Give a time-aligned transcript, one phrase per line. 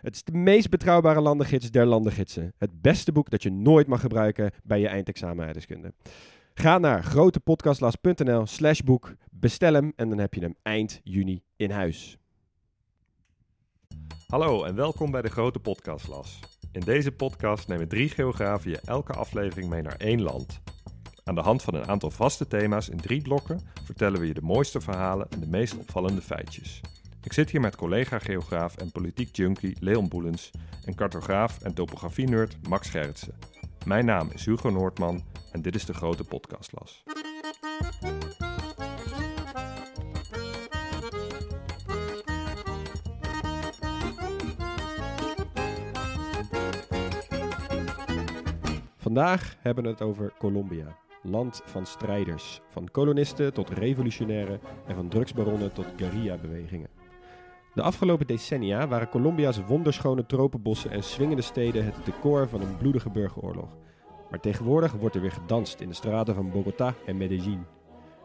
[0.00, 2.52] Het is de meest betrouwbare landengids der landengidsen.
[2.58, 5.92] Het beste boek dat je nooit mag gebruiken bij je eindexamen aardrijkskunde.
[6.54, 11.70] Ga naar grotepodcastlas.nl slash boek, bestel hem en dan heb je hem eind juni in
[11.70, 12.18] huis.
[14.26, 16.38] Hallo en welkom bij de Grote Podcastlas.
[16.72, 20.60] In deze podcast nemen drie geografen je elke aflevering mee naar één land.
[21.24, 24.42] Aan de hand van een aantal vaste thema's in drie blokken vertellen we je de
[24.42, 26.80] mooiste verhalen en de meest opvallende feitjes.
[27.22, 30.50] Ik zit hier met collega-geograaf en politiek junkie Leon Boelens
[30.84, 33.34] en cartograaf en topografie-nerd Max Gerritsen.
[33.84, 37.04] Mijn naam is Hugo Noordman en dit is de Grote Podcastlas.
[48.96, 50.96] Vandaag hebben we het over Colombia.
[51.22, 52.60] Land van strijders.
[52.68, 56.97] Van kolonisten tot revolutionairen en van drugsbaronnen tot guerrilla-bewegingen.
[57.78, 63.10] De afgelopen decennia waren Colombia's wonderschone tropenbossen en swingende steden het decor van een bloedige
[63.10, 63.76] burgeroorlog.
[64.30, 67.66] Maar tegenwoordig wordt er weer gedanst in de straten van Bogota en Medellin.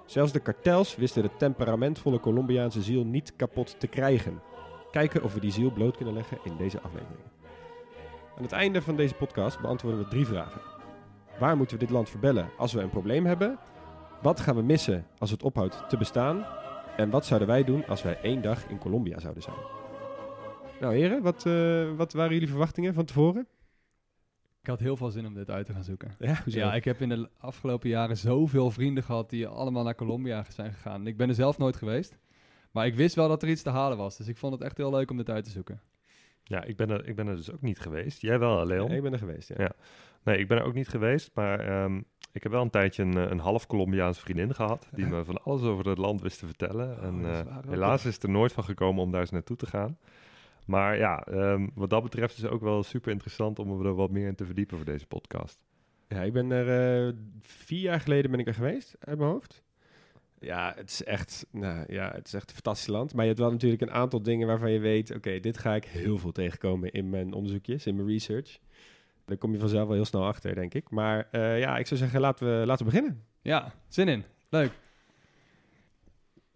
[0.05, 4.41] Zelfs de kartels wisten de temperamentvolle Colombiaanse ziel niet kapot te krijgen.
[4.91, 7.27] Kijken of we die ziel bloot kunnen leggen in deze aflevering.
[8.37, 10.61] Aan het einde van deze podcast beantwoorden we drie vragen.
[11.39, 13.59] Waar moeten we dit land verbellen als we een probleem hebben?
[14.21, 16.45] Wat gaan we missen als het ophoudt te bestaan?
[16.97, 19.55] En wat zouden wij doen als wij één dag in Colombia zouden zijn?
[20.79, 23.47] Nou heren, wat, eh, wat waren jullie verwachtingen van tevoren?
[24.61, 26.15] Ik had heel veel zin om dit uit te gaan zoeken.
[26.19, 26.59] Ja, hoezo?
[26.59, 30.73] Ja, ik heb in de afgelopen jaren zoveel vrienden gehad die allemaal naar Colombia zijn
[30.73, 31.07] gegaan.
[31.07, 32.17] Ik ben er zelf nooit geweest.
[32.71, 34.17] Maar ik wist wel dat er iets te halen was.
[34.17, 35.81] Dus ik vond het echt heel leuk om dit uit te zoeken.
[36.43, 38.21] Ja, ik ben er, ik ben er dus ook niet geweest.
[38.21, 38.91] Jij wel, Leon?
[38.91, 39.55] ik ben er geweest, ja.
[39.57, 39.71] Ja.
[40.23, 42.01] Nee, ik ben er ook niet geweest, maar ehm,
[42.33, 45.43] ik heb wel een tijdje een, eh, een half Colombiaanse vriendin gehad, die me van
[45.43, 46.97] alles over het land wist te vertellen.
[46.97, 49.29] Oh, en is eh, waar helaas is het er nooit van gekomen om daar eens
[49.29, 49.97] naartoe te gaan.
[50.65, 54.11] Maar ja, ehm, wat dat betreft is het ook wel super interessant om er wat
[54.11, 55.59] meer in te verdiepen voor deze podcast.
[56.07, 59.63] Ja, ik ben er eh, vier jaar geleden ben ik er geweest, uit mijn hoofd.
[60.39, 63.13] Ja, het is echt, nou, ja, het is echt een fantastisch land.
[63.13, 65.15] Maar je hebt wel natuurlijk een aantal dingen waarvan je weet...
[65.15, 68.59] oké, dit ga ik heel veel tegenkomen in mijn onderzoekjes, in mijn research.
[69.25, 70.89] Daar kom je vanzelf wel heel snel achter, denk ik.
[70.89, 73.23] Maar eh, ja, ik zou zeggen, laten we, laten we beginnen.
[73.41, 74.23] Ja, zin in.
[74.49, 74.71] Leuk.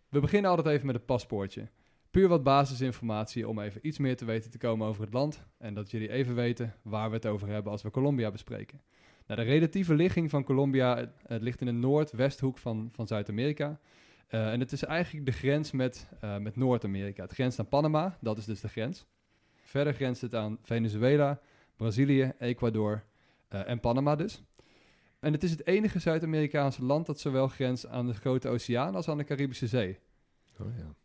[0.09, 1.67] We beginnen altijd even met een paspoortje.
[2.11, 5.45] Puur wat basisinformatie om even iets meer te weten te komen over het land.
[5.57, 8.81] En dat jullie even weten waar we het over hebben als we Colombia bespreken.
[9.27, 13.79] Nou, de relatieve ligging van Colombia het, het ligt in de noordwesthoek van, van Zuid-Amerika.
[14.27, 17.23] Eh, en het is eigenlijk de grens met, eh, met Noord-Amerika.
[17.23, 19.05] Het grenst aan Panama, dat is dus de grens.
[19.61, 21.39] Verder grenst het aan Venezuela,
[21.77, 23.03] Brazilië, Ecuador
[23.47, 24.43] eh, en Panama dus.
[25.19, 29.09] En het is het enige Zuid-Amerikaanse land dat zowel grenst aan de Grote Oceaan als
[29.09, 29.99] aan de Caribische Zee.
[30.59, 30.95] Oh ja.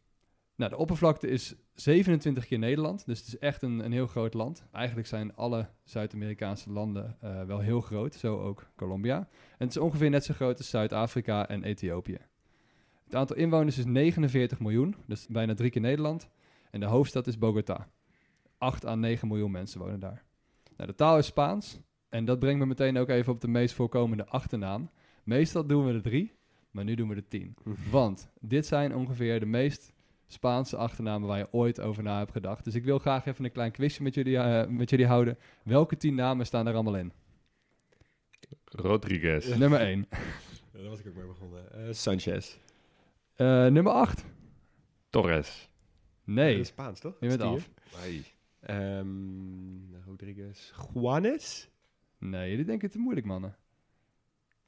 [0.54, 4.34] Nou, de oppervlakte is 27 keer Nederland, dus het is echt een, een heel groot
[4.34, 4.64] land.
[4.72, 9.16] Eigenlijk zijn alle Zuid-Amerikaanse landen eh, wel heel groot, zo ook Colombia.
[9.18, 12.18] En het is ongeveer net zo groot als Zuid-Afrika en Ethiopië.
[13.04, 16.28] Het aantal inwoners is 49 miljoen, dus bijna drie keer Nederland.
[16.70, 17.88] En de hoofdstad is Bogota.
[18.58, 20.24] 8 à 9 miljoen mensen wonen daar.
[20.82, 21.81] Nou, de taal is Spaans.
[22.09, 24.91] En dat brengt me meteen ook even op de meest voorkomende achternaam.
[25.25, 26.32] Meestal doen we er drie,
[26.70, 27.54] maar nu doen we er tien.
[27.91, 29.93] Want dit zijn ongeveer de meest
[30.26, 32.65] Spaanse achternamen waar je ooit over na hebt gedacht.
[32.65, 35.38] Dus ik wil graag even een klein quizje met jullie, eh, met jullie houden.
[35.65, 37.12] Welke tien namen staan er allemaal in?
[38.64, 39.56] Rodriguez.
[39.56, 40.06] Nummer 1.
[40.72, 41.72] daar was ik ook mee begonnen.
[41.72, 42.56] Eh, Sanchez.
[43.37, 44.25] nummer 8.
[45.10, 45.69] Torres.
[46.25, 47.16] Nee, Dat is Spaans, toch?
[47.20, 47.70] je bent af.
[48.62, 50.72] Ehm, Rodriguez.
[50.94, 51.69] Juanes?
[52.19, 53.56] Nee, jullie denken het te moeilijk, mannen.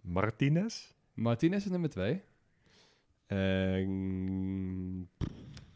[0.01, 0.93] Martinez.
[1.15, 2.23] Martinez is nummer 2.
[3.27, 5.03] Ehm,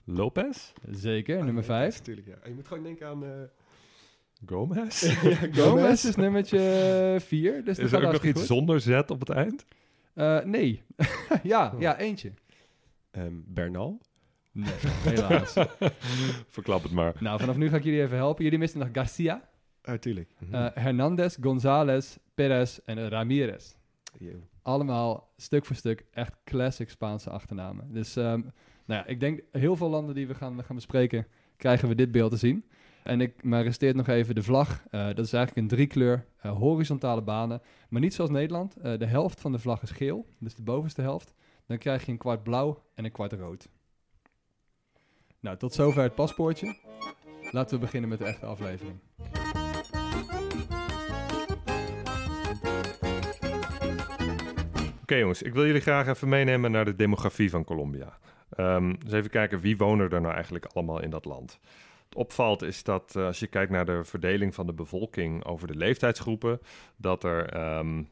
[0.05, 0.73] Lopez.
[0.91, 1.99] Zeker, nummer 5.
[1.99, 2.37] Natuurlijk, ja.
[2.45, 3.25] Je moet gewoon denken aan...
[3.25, 3.31] eh,
[4.47, 5.01] Gomez.
[5.23, 7.65] ja, Gomez is nummertje 4.
[7.65, 8.49] Dus dat Is gaat er ook nog iets goed.
[8.49, 9.67] zonder Z op het eind?
[10.15, 10.83] Eh, nee.
[11.43, 11.81] ja, Oh.
[11.81, 12.33] ja, eentje.
[13.11, 14.01] ehm, Bernal.
[14.59, 14.75] Nee,
[15.15, 15.53] helaas.
[16.57, 17.15] Verklap het maar.
[17.21, 18.45] nou, vanaf nu ga ik jullie even helpen.
[18.45, 19.49] Jullie misten nog Garcia,
[19.83, 20.31] Natuurlijk.
[20.51, 23.75] eh, Hernandez, González, Perez en Ramirez.
[24.63, 27.93] allemaal stuk voor stuk echt classic Spaanse achternamen.
[27.93, 28.41] Dus ehm,
[28.87, 31.27] nou ja, ik denk heel veel landen die we gaan, gaan bespreken,
[31.57, 32.65] krijgen we dit beeld te zien.
[33.03, 34.85] En ik, maar resteert nog even de vlag.
[34.91, 37.61] Eh, dat is eigenlijk een driekleur, eh, horizontale banen.
[37.89, 38.77] Maar niet zoals Nederland.
[38.77, 41.35] Eh, de helft van de vlag is geel, dus de bovenste helft.
[41.67, 43.69] Dan krijg je een kwart blauw en een kwart rood.
[45.41, 46.77] Nou, tot zover het paspoortje.
[47.51, 48.99] Laten we beginnen met de echte aflevering.
[55.03, 58.19] Oké jongens, ik wil jullie graag even meenemen naar de demografie van Colombia.
[58.51, 61.59] Ehm dus even kijken wie wonen er nou eigenlijk allemaal in dat land.
[62.09, 65.67] Het opvalt is dat eh, als je kijkt naar de verdeling van de bevolking over
[65.67, 66.61] de leeftijdsgroepen,
[66.97, 68.03] dat er ehm,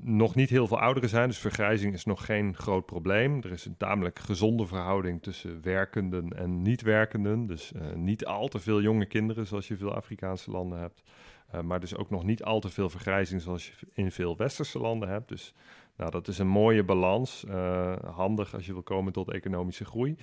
[0.00, 1.28] nog niet heel veel ouderen zijn.
[1.28, 3.42] Dus vergrijzing is nog geen groot probleem.
[3.42, 7.46] Er is een tamelijk gezonde verhouding tussen werkenden en niet-werkenden.
[7.46, 11.02] Dus eh, niet al te veel jonge kinderen zoals je veel Afrikaanse landen hebt.
[11.50, 14.78] Eh, maar dus ook nog niet al te veel vergrijzing zoals je in veel westerse
[14.78, 15.28] landen hebt.
[15.28, 15.54] Dus
[15.96, 17.44] nou, dat is een mooie balans.
[17.44, 20.16] eh, handig als je wil komen tot economische groei.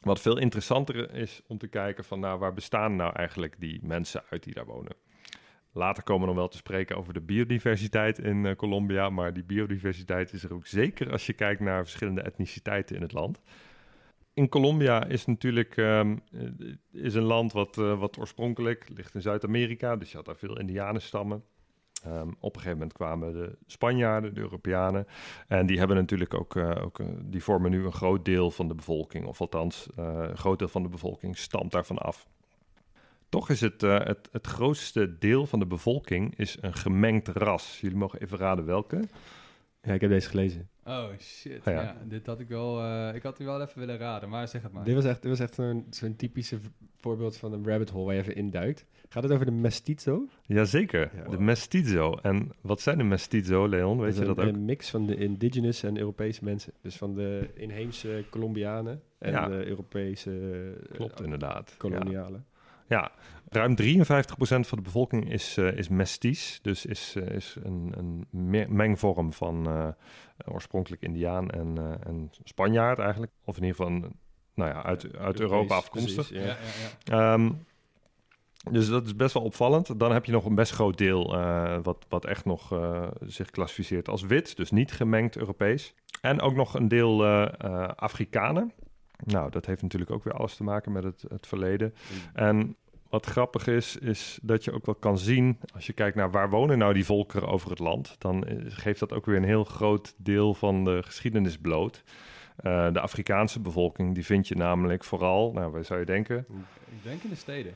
[0.00, 4.22] Wat veel interessanter is om te kijken van nou, waar bestaan nou eigenlijk die mensen
[4.30, 4.96] uit die daar wonen.
[5.72, 9.10] Later komen we nog wel te spreken over de biodiversiteit in eh, Colombia.
[9.10, 13.12] Maar die biodiversiteit is er ook zeker als je kijkt naar verschillende etniciteiten in het
[13.12, 13.40] land.
[14.34, 19.22] In Colombia is natuurlijk ehm, eh, is een land wat, eh, wat oorspronkelijk ligt in
[19.22, 19.96] Zuid-Amerika.
[19.96, 21.44] Dus je had daar veel indianenstammen.
[22.04, 25.06] Ehm, op een gegeven moment kwamen de Spanjaarden, de Europeanen.
[25.46, 29.26] En die hebben natuurlijk ook, ook die vormen nu een groot deel van de bevolking.
[29.26, 32.26] Of althans, een groot deel van de bevolking stamt daarvan af.
[33.30, 37.80] Toch is het, eh, het, het grootste deel van de bevolking is een gemengd ras.
[37.80, 39.00] Jullie mogen even raden welke.
[39.82, 40.68] Ja, ik heb deze gelezen.
[40.84, 41.82] Oh shit, Ah, ja.
[41.82, 41.96] ja.
[42.04, 44.72] dit had ik wel, eh, ik had u wel even willen raden, maar zeg het
[44.72, 44.84] maar.
[44.84, 46.58] Dit was echt, dit was echt zo'n zo'n typische
[47.00, 48.84] voorbeeld van een rabbit hole waar je even induikt.
[49.08, 50.26] Gaat het over de mestizo?
[50.42, 51.28] Jazeker, Ja.
[51.30, 52.18] de mestizo.
[52.22, 53.98] En wat zijn de mestizo, Leon?
[54.00, 54.54] Weet is je dat een, ook?
[54.54, 56.72] Een mix van de indigenous en Europese mensen.
[56.82, 59.48] Dus van de inheemse Colombianen en Ja.
[59.48, 60.30] de Europese
[60.88, 61.68] eh, Klopt, inderdaad.
[61.70, 61.74] Ja.
[61.78, 62.44] kolonialen.
[62.90, 63.10] Ja,
[63.48, 66.58] ruim 53% van de bevolking is, eh is mestisch.
[66.62, 69.88] Dus is, eh, is een, een me- mengvorm van eh,
[70.52, 73.32] oorspronkelijk Indiaan en, eh, en Spanjaard eigenlijk.
[73.44, 74.14] Of in ieder geval, een-
[74.54, 76.28] nou ja, uit, uit Europa afkomstig.
[76.28, 76.56] precies, ja, ja.
[76.56, 77.32] ja, ja.
[77.34, 77.50] Ehm,
[78.70, 79.98] dus dat is best wel opvallend.
[79.98, 83.50] Dan heb je nog een best groot deel eh, wat, wat echt nog eh, zich
[83.50, 85.94] klassificeert als wit, dus niet gemengd Europees.
[86.20, 88.72] En ook nog een deel eh, eh, Afrikanen.
[89.24, 91.94] Nou, dat heeft natuurlijk ook weer alles te maken met het, het verleden.
[92.32, 92.76] En
[93.10, 96.50] wat grappig is, is dat je ook wel kan zien, als je kijkt naar waar
[96.50, 99.64] wonen nou die volkeren over het land, dan eh, geeft dat ook weer een heel
[99.64, 102.02] groot deel van de geschiedenis bloot.
[102.56, 106.38] Eh, de Afrikaanse bevolking, die vind je namelijk vooral, nou, waar zou je denken?
[106.90, 107.74] Ik denk in de steden.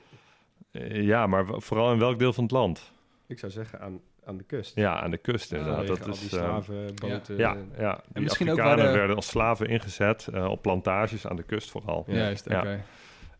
[0.70, 2.92] Eh, ja, maar vooral in welk deel van het land?
[3.26, 4.74] Ik zou zeggen aan, aan de kust.
[4.74, 5.86] Ja, aan de kust inderdaad.
[5.86, 7.36] Dat al is, die eh, slaven, boten.
[7.36, 11.26] ja, ja, die misschien ook waar Afrikanen de- werden als slaven ingezet eh, op plantages
[11.26, 12.04] aan de kust vooral.
[12.06, 12.14] Ja.
[12.14, 12.82] Juist, oké.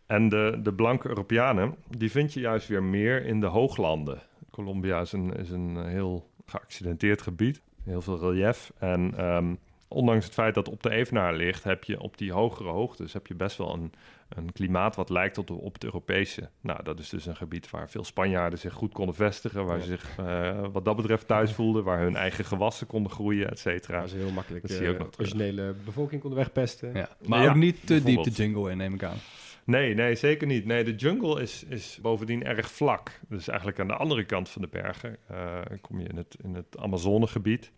[0.06, 4.23] En de, de blanke Europeanen, die vind je juist weer meer in de hooglanden.
[4.51, 8.73] Colombia is een, is een heel geaccidenteerd gebied, heel veel relief.
[8.79, 9.55] En ehm,
[9.89, 13.12] ondanks het feit dat het op de Evenaar ligt, heb je op die hogere hoogtes
[13.12, 13.93] heb je best wel een,
[14.29, 16.49] een klimaat wat lijkt op, op het Europese.
[16.61, 19.83] Nou, dat is dus een gebied waar veel Spanjaarden zich goed konden vestigen, waar Ja.
[19.83, 23.59] ze zich eh, wat dat betreft thuis voelden, waar hun eigen gewassen konden groeien, et
[23.59, 23.99] cetera.
[23.99, 25.33] Waar ze heel makkelijk Dat zie je ook de nog terug.
[25.33, 26.95] originele bevolking konden wegpesten.
[26.95, 27.09] Ja.
[27.27, 29.17] Maar Ja, ook niet te diep de jungle in, neem ik aan.
[29.65, 30.65] Nee, nee, zeker niet.
[30.65, 33.21] Nee, de jungle is, is bovendien erg vlak.
[33.29, 36.55] Dus eigenlijk aan de andere kant van de bergen eh, kom je in het, in
[36.55, 37.73] het Amazonegebied.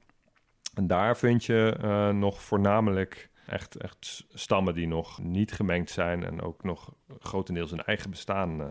[0.74, 6.24] En daar vind je eh, nog voornamelijk echt, echt stammen die nog niet gemengd zijn
[6.24, 8.66] en ook nog grotendeels hun eigen bestaan eh,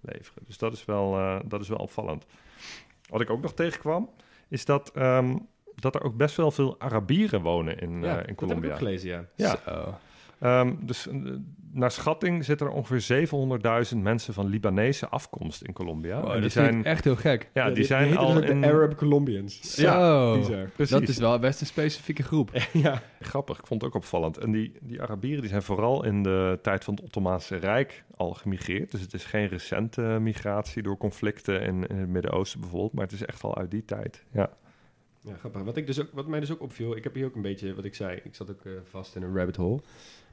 [0.00, 0.42] leveren.
[0.46, 2.26] Dus dat is, wel, dat is wel opvallend.
[3.08, 4.10] Wat ik ook nog tegenkwam,
[4.48, 5.36] is dat, ehm,
[5.74, 8.70] dat er ook best wel veel Arabieren wonen in, Ja, in dat heb ik Colombia.
[8.70, 9.24] ook gelezen, ja.
[9.36, 9.58] Ja.
[10.40, 11.14] Ehm, dus eh,
[11.72, 13.28] naar schatting zitten er ongeveer
[13.90, 16.20] 700.000 mensen van Libanese afkomst in Colombia.
[16.20, 17.50] Wow, En dat die vind zijn, ik echt heel gek.
[17.52, 18.60] ja, die die zijn heten al in...
[18.60, 19.74] de Arab Colombians.
[19.74, 19.82] Zo.
[19.82, 20.68] Ja, bizar.
[20.68, 20.92] Precies.
[20.92, 22.50] Dat is wel best een specifieke groep.
[22.72, 23.02] ja.
[23.20, 24.38] Grappig, ik vond het ook opvallend.
[24.38, 28.34] En die, die Arabieren die zijn vooral in de tijd van het Ottomaanse Rijk al
[28.34, 28.90] gemigreerd.
[28.90, 32.92] Dus het is geen recente migratie door conflicten in, in het Midden-Oosten bijvoorbeeld.
[32.92, 34.24] Maar het is echt al uit die tijd.
[34.32, 34.50] Ja,
[35.20, 35.62] Ja, grappig.
[35.62, 37.74] Wat, ik dus ook, wat mij dus ook opviel, ik heb hier ook een beetje,
[37.74, 39.80] wat ik zei, ik zat ook eh, vast in een rabbit hole.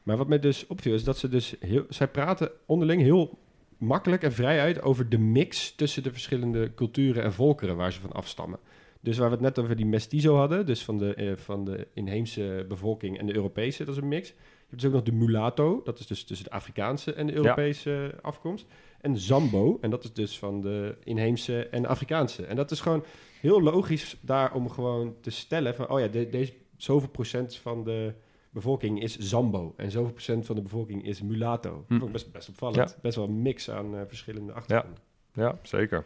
[0.03, 3.37] Maar wat mij dus opviel is dat ze dus heel, zij praten onderling heel
[3.77, 7.99] makkelijk en vrij uit over de mix tussen de verschillende culturen en volkeren waar ze
[7.99, 8.59] van afstammen.
[8.99, 11.87] Dus waar we het net over die mestizo hadden, dus van de, eh, van de
[11.93, 14.27] inheemse bevolking en de Europese, dat is een mix.
[14.27, 14.33] Je
[14.69, 18.15] hebt dus ook nog de mulatto, dat is dus tussen de Afrikaanse en de Europese
[18.21, 18.65] afkomst.
[19.01, 22.45] En Zambo, en dat is dus van de inheemse en de Afrikaanse.
[22.45, 23.03] En dat is gewoon
[23.39, 27.83] heel logisch daar om gewoon te stellen van, oh ja, de- deze zoveel procent van
[27.83, 28.13] de
[28.51, 29.73] bevolking is Zambo.
[29.77, 31.85] En zoveel procent van de bevolking is mulatto.
[31.87, 32.05] Dat Hm.
[32.05, 32.97] ik best, best opvallend.
[33.01, 34.99] Best wel een mix aan eh, verschillende achtergronden.
[35.33, 36.05] Ja, zeker.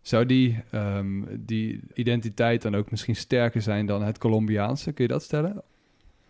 [0.00, 4.92] Zou die, ehm, die identiteit dan ook misschien sterker zijn dan het Colombiaanse?
[4.92, 5.62] Kun je dat stellen?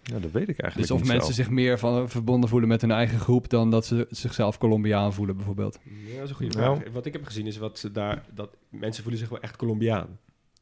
[0.02, 2.80] Ja, dat weet ik eigenlijk Dus of niet mensen zich meer van, verbonden voelen met
[2.80, 5.78] hun eigen groep dan dat ze zichzelf Colombiaan voelen, bijvoorbeeld?
[6.06, 6.80] Ja, dat is een goede Nou.
[6.80, 6.92] vraag.
[6.92, 10.18] Wat ik heb gezien is wat ze daar, dat mensen voelen zich wel echt Colombiaan.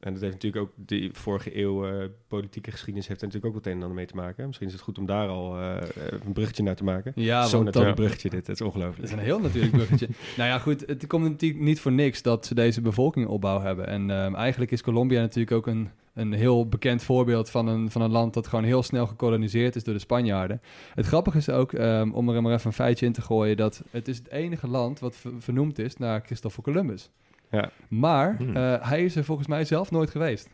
[0.06, 3.62] En dat heeft natuurlijk ook die vorige eeuw eh, politieke geschiedenis heeft er natuurlijk ook
[3.62, 4.46] wat een en ander mee te maken.
[4.46, 5.76] Misschien is het goed om daar al eh,
[6.24, 7.12] een bruggetje naar te maken.
[7.14, 9.04] Ja, Zo want natuurlijk dat- bruggetje dit, het is Dat ongelooflijk.
[9.08, 10.08] is een heel natuurlijk bruggetje.
[10.36, 13.86] nou ja, goed, het komt natuurlijk niet voor niks dat ze deze bevolkingopbouw hebben.
[13.86, 18.02] En ehm, eigenlijk is Colombia natuurlijk ook een, een heel bekend voorbeeld van een, van
[18.02, 20.60] een land dat gewoon heel snel gekoloniseerd is door de Spanjaarden.
[20.94, 23.82] Het grappige is ook, ehm, om er maar even een feitje in te gooien, dat
[23.90, 27.10] het is het enige land wat ver- vernoemd is naar Christopher Columbus.
[27.50, 27.70] Ja.
[27.88, 28.56] Maar Hmm.
[28.56, 30.48] eh, hij is er volgens mij zelf nooit geweest.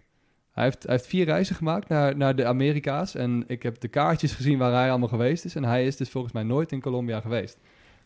[0.52, 3.14] Hij heeft, hij heeft vier reizen gemaakt naar, naar de Amerika's.
[3.14, 5.54] En ik heb de kaartjes gezien waar hij allemaal geweest is.
[5.54, 7.58] En hij is dus volgens mij nooit in Colombia geweest.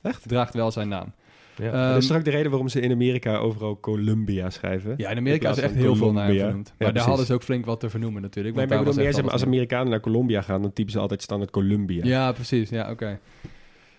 [0.03, 0.29] Echt?
[0.29, 1.13] Draagt wel zijn naam.
[1.57, 1.73] Ja.
[1.73, 4.95] Ehm, dat is ook de reden waarom ze in Amerika overal Columbia schrijven?
[4.97, 6.37] Ja, in Amerika is echt heel veel naar hem.
[6.37, 7.03] Ja, Maar daar precies.
[7.09, 8.57] hadden ze ook flink wat te vernoemen natuurlijk.
[8.57, 11.51] Nee, maar ik bedoel meer, als Amerikanen naar Colombia gaan, dan typen ze altijd standaard
[11.51, 12.05] Columbia.
[12.05, 12.71] Ja, precies.
[12.71, 13.19] Ja, oké.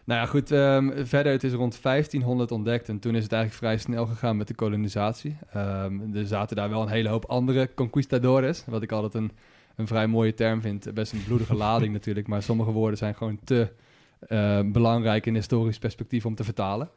[0.07, 0.51] Nou ja, goed.
[0.51, 2.89] ehm, verder, het is rond 1500 ontdekt.
[2.89, 5.37] En toen is het eigenlijk vrij snel gegaan met de kolonisatie.
[5.53, 8.63] Ehm, er zaten daar wel een hele hoop andere conquistadores.
[8.65, 9.31] Wat ik altijd een,
[9.75, 10.93] een vrij mooie term vind.
[10.93, 12.27] Best een bloedige lading natuurlijk.
[12.27, 13.71] Maar sommige woorden zijn gewoon te
[14.19, 16.89] eh, belangrijk in historisch perspectief om te vertalen.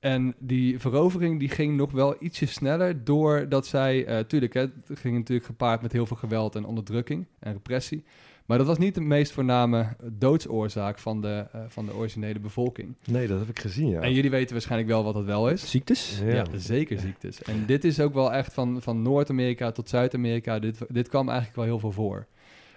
[0.00, 4.06] En die verovering die ging nog wel ietsje sneller doordat zij...
[4.06, 8.04] eh tuurlijk, hè, het ging natuurlijk gepaard met heel veel geweld en onderdrukking en repressie.
[8.46, 12.94] Maar dat was niet de meest voorname doodsoorzaak van de, eh, van de originele bevolking.
[13.04, 14.00] Nee, dat heb ik gezien, ja.
[14.00, 15.70] En jullie weten waarschijnlijk wel wat dat wel is.
[15.70, 16.20] Ziektes?
[16.24, 16.34] Ja.
[16.34, 17.42] Ja, zeker ziektes.
[17.42, 20.58] En dit is ook wel echt van, van Noord-Amerika tot Zuid-Amerika.
[20.58, 22.26] Dit, dit kwam eigenlijk wel heel veel voor.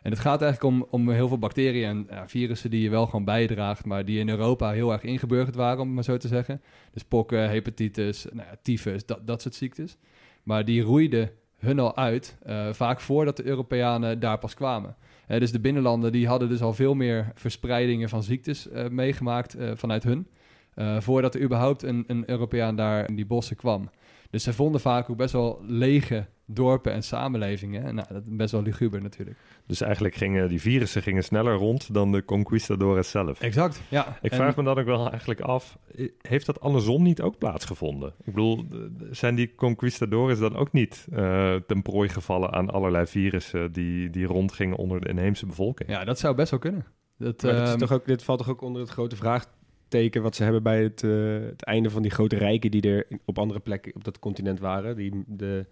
[0.02, 3.06] En het gaat eigenlijk om, om heel veel bacteriën en ja, virussen die je wel
[3.06, 6.28] gewoon bijdraagt, maar die in Europa heel erg ingeburgerd waren, om het maar zo te
[6.28, 6.62] zeggen.
[6.94, 9.98] Dus pokken, hepatitis, nou ja, tyfus, dat, dat soort ziektes.
[10.44, 14.96] Maar die roeiden hun al uit, eh, vaak voordat de Europeanen daar pas kwamen.
[15.38, 19.72] Dus de binnenlanden die hadden dus al veel meer verspreidingen van ziektes eh, meegemaakt eh,
[19.76, 20.28] vanuit hun.
[20.74, 23.90] eh, voordat er überhaupt een, een Europeaan daar in die bossen kwam.
[24.30, 27.84] Dus ze vonden vaak ook best wel lege dorpen en samenlevingen.
[27.84, 29.38] En nou, dat is best wel luguber natuurlijk.
[29.66, 33.42] Dus eigenlijk gingen die virussen gingen sneller rond dan de conquistadores zelf.
[33.42, 34.18] Exact, ja.
[34.22, 35.78] Ik En- vraag me dan ook wel eigenlijk af,
[36.22, 38.10] heeft dat andersom niet ook plaatsgevonden?
[38.10, 38.66] Ik bedoel,
[39.12, 44.26] zijn die conquistadores dan ook niet eh, ten prooi gevallen aan allerlei virussen die, die
[44.26, 45.90] rondgingen onder de inheemse bevolking?
[45.90, 46.86] Ja, dat zou best wel kunnen.
[47.18, 50.36] Dat, Maar is ehm, toch ook, dit valt toch ook onder het grote vraagteken wat
[50.36, 51.12] ze hebben bij het, eh,
[51.50, 54.96] het einde van die grote rijken die er op andere plekken op dat continent waren.
[54.96, 55.66] Die, de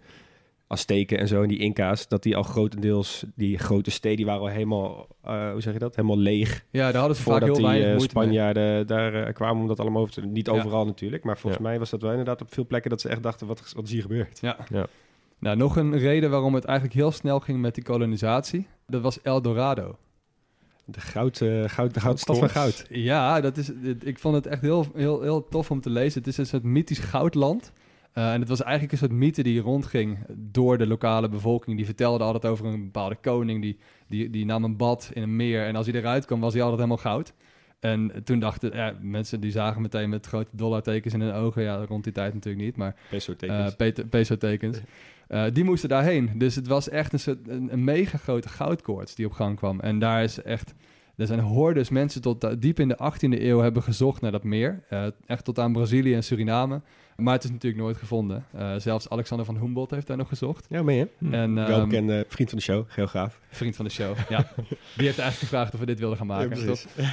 [0.70, 4.40] Azteken en zo en die Inca's, dat die al grotendeels, die grote steden, die waren
[4.40, 6.64] al helemaal, eh, hoe zeg je dat, helemaal leeg.
[6.70, 8.24] ja, daar hadden ze vaak heel die weinig eh, moeite mee.
[8.24, 10.52] Spanjaarden daar eh, kwamen om dat allemaal over te Niet Ja.
[10.52, 11.68] overal natuurlijk, maar volgens Ja.
[11.68, 13.90] mij was dat wel inderdaad op veel plekken dat ze echt dachten, wat, wat is
[13.92, 14.38] hier gebeurd?
[14.40, 14.56] Ja.
[14.72, 14.86] Ja.
[15.38, 18.66] Nou, nog een reden waarom het eigenlijk heel snel ging met die kolonisatie.
[18.86, 19.96] Dat was El Dorado.
[20.84, 22.86] De goud, eh, goud, de goudstad van goud.
[22.90, 23.70] Ja, dat is,
[24.02, 26.18] ik vond het echt heel, heel, heel tof om te lezen.
[26.18, 27.72] Het is een soort mythisch goudland.
[28.18, 31.76] Eh, en het was eigenlijk een soort mythe die rondging door de lokale bevolking.
[31.76, 33.62] Die vertelde altijd over een bepaalde koning.
[33.62, 35.66] Die, die, die nam een bad in een meer.
[35.66, 37.32] En als hij eruit kwam, was hij altijd helemaal goud.
[37.80, 41.62] En toen dachten ja, mensen, die zagen meteen met grote dollartekens in hun ogen.
[41.62, 43.76] Ja, rond die tijd natuurlijk niet, maar Peso eh, tekens.
[43.76, 44.80] pete- peso-tekens.
[45.28, 46.30] Eh, die moesten daarheen.
[46.34, 49.80] Dus het was echt een, soort, een, een mega grote goudkoorts die op gang kwam.
[49.80, 50.74] En daar is echt...
[51.18, 54.44] Er zijn hordes mensen tot da- diep in de 18e eeuw hebben gezocht naar dat
[54.44, 54.82] meer.
[54.88, 56.80] Eh, echt tot aan Brazilië en Suriname.
[57.16, 58.44] Maar het is natuurlijk nooit gevonden.
[58.52, 60.66] Eh, zelfs Alexander van Humboldt heeft daar nog gezocht.
[60.68, 61.04] ja, mee hè?
[61.18, 61.34] Hm.
[61.34, 63.40] En, Wel ehm, vriend van de show, geograaf.
[63.48, 64.38] vriend van de show, ja.
[64.96, 66.56] Die heeft eigenlijk gevraagd of we dit wilden gaan maken.
[66.58, 66.86] Ja, precies.
[66.96, 67.06] toch?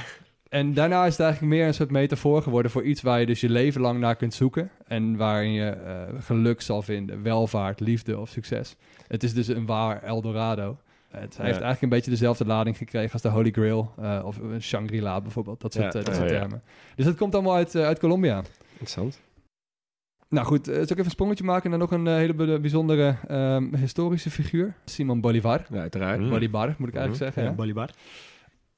[0.48, 3.40] En daarna is het eigenlijk meer een soort metafoor geworden voor iets waar je dus
[3.40, 4.70] je leven lang naar kunt zoeken.
[4.86, 8.76] En waarin je eh, geluk zal vinden, welvaart, liefde of succes.
[9.08, 10.78] Het is dus een waar Eldorado.
[11.20, 15.20] Het heeft eigenlijk een beetje dezelfde lading gekregen als de Holy Grail uh, of Shangri-La
[15.20, 15.60] bijvoorbeeld.
[15.60, 16.38] Dat soort, Ja, uh, dat ja, soort ja.
[16.38, 16.62] termen.
[16.94, 18.42] Dus dat komt allemaal uit, uh, uit Colombia.
[18.70, 19.20] Interessant.
[20.28, 23.16] Nou goed, uh, zal ik even een sprongetje maken naar nog een uh, hele bijzondere
[23.30, 24.74] um, historische figuur.
[24.84, 25.66] Simon Bolivar.
[25.70, 26.20] Ja, uiteraard.
[26.20, 26.28] Mm.
[26.30, 27.26] Bolivar, moet ik eigenlijk Mm.
[27.26, 27.42] zeggen.
[27.42, 27.54] Ja, Ja.
[27.54, 27.90] Bolivar.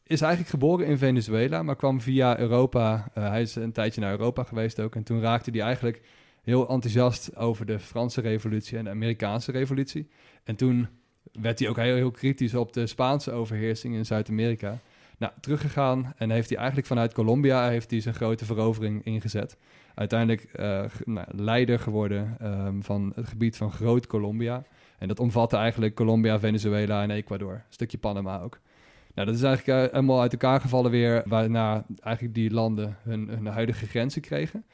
[0.03, 3.09] Is eigenlijk geboren in Venezuela, maar kwam via Europa.
[3.19, 4.95] Uh, hij is een tijdje naar Europa geweest ook.
[4.95, 6.03] En toen raakte hij eigenlijk
[6.43, 10.09] heel enthousiast over de Franse revolutie en de Amerikaanse revolutie.
[10.45, 10.89] En toen
[11.41, 14.79] werd hij ook heel, heel kritisch op de Spaanse overheersing in Zuid-Amerika.
[15.19, 19.57] Nou, teruggegaan en heeft hij eigenlijk vanuit Colombia heeft hij zijn grote verovering ingezet.
[19.95, 24.63] Uiteindelijk uh, nou, leider geworden um, van het gebied van Groot-Colombia.
[24.99, 27.53] En dat omvatte eigenlijk Colombia, Venezuela en Ecuador.
[27.53, 28.59] Een stukje Panama ook.
[29.15, 33.29] Nou, dat is eigenlijk eh, helemaal uit elkaar gevallen weer, waarna eigenlijk die landen hun,
[33.29, 34.65] hun huidige grenzen kregen.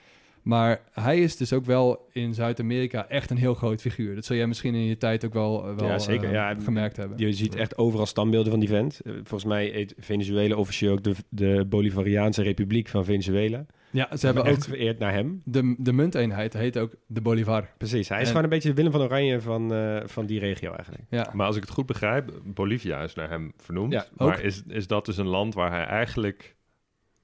[0.45, 4.15] Maar hij is dus ook wel in Zuid-Amerika echt een heel groot figuur.
[4.15, 6.25] Dat zul jij misschien in je tijd ook wel, eh, wel Ja, zeker.
[6.29, 7.19] eh, Ja, gemerkt hebben.
[7.19, 9.01] Je ziet echt overal standbeelden van die vent.
[9.01, 13.67] Eh, volgens mij heet Venezuela officieel ook de, de Bolivariaanse Republiek van Venezuela.
[13.91, 15.41] Ja, ze hebben ook echt vereerd naar hem.
[15.45, 17.69] de, de munteenheid heet ook de Bolivar.
[17.79, 18.09] Precies.
[18.09, 20.73] Hij is En- gewoon een beetje de Willem van Oranje van, eh, van die regio
[20.73, 21.03] eigenlijk.
[21.11, 23.93] Ja, Maar als ik het goed begrijp, Bolivia is naar hem vernoemd.
[23.93, 24.29] Ja, ook.
[24.29, 26.57] maar is, is dat dus een land waar hij eigenlijk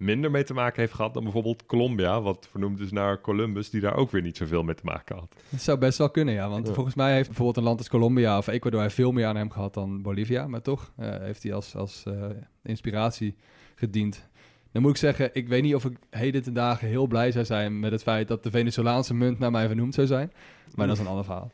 [0.01, 3.81] minder mee te maken heeft gehad dan bijvoorbeeld Colombia, wat vernoemd is naar Columbus, die
[3.81, 5.35] daar ook weer niet zoveel mee te maken had.
[5.49, 6.49] dat zou best wel kunnen, ja.
[6.49, 6.73] Want Ja.
[6.73, 9.51] volgens mij heeft bijvoorbeeld een land als Colombia of Ecuador heeft veel meer aan hem
[9.51, 10.47] gehad dan Bolivia.
[10.47, 12.25] Maar toch eh, heeft hij als, als eh,
[12.63, 13.37] inspiratie
[13.75, 14.29] gediend.
[14.73, 17.45] Dan moet ik zeggen, ik weet niet of ik heden ten dagen heel blij zou
[17.45, 20.33] zijn met het feit dat de Venezolaanse munt naar mij vernoemd zou zijn.
[20.75, 21.51] Maar dat is een ander verhaal.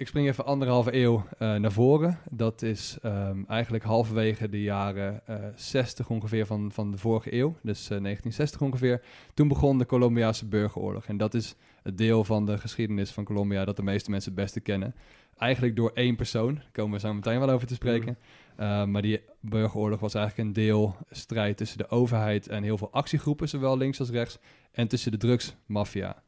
[0.00, 2.18] Ik spring even anderhalve eeuw eh, naar voren.
[2.30, 7.56] Dat is ehm, eigenlijk halverwege de jaren eh 60 ongeveer van, van de vorige eeuw.
[7.62, 9.02] Dus eh, 1960 ongeveer.
[9.34, 11.06] Toen begon de Colombiaanse burgeroorlog.
[11.06, 14.40] En dat is het deel van de geschiedenis van Colombia dat de meeste mensen het
[14.40, 14.94] beste kennen.
[15.38, 16.54] Eigenlijk door één persoon.
[16.54, 18.18] Daar komen we zo meteen wel over te spreken.
[18.60, 22.92] Uh, maar die burgeroorlog was eigenlijk een deel strijd tussen de overheid en heel veel
[22.92, 24.38] actiegroepen, zowel links als rechts,
[24.72, 26.22] en tussen de drugsmafia.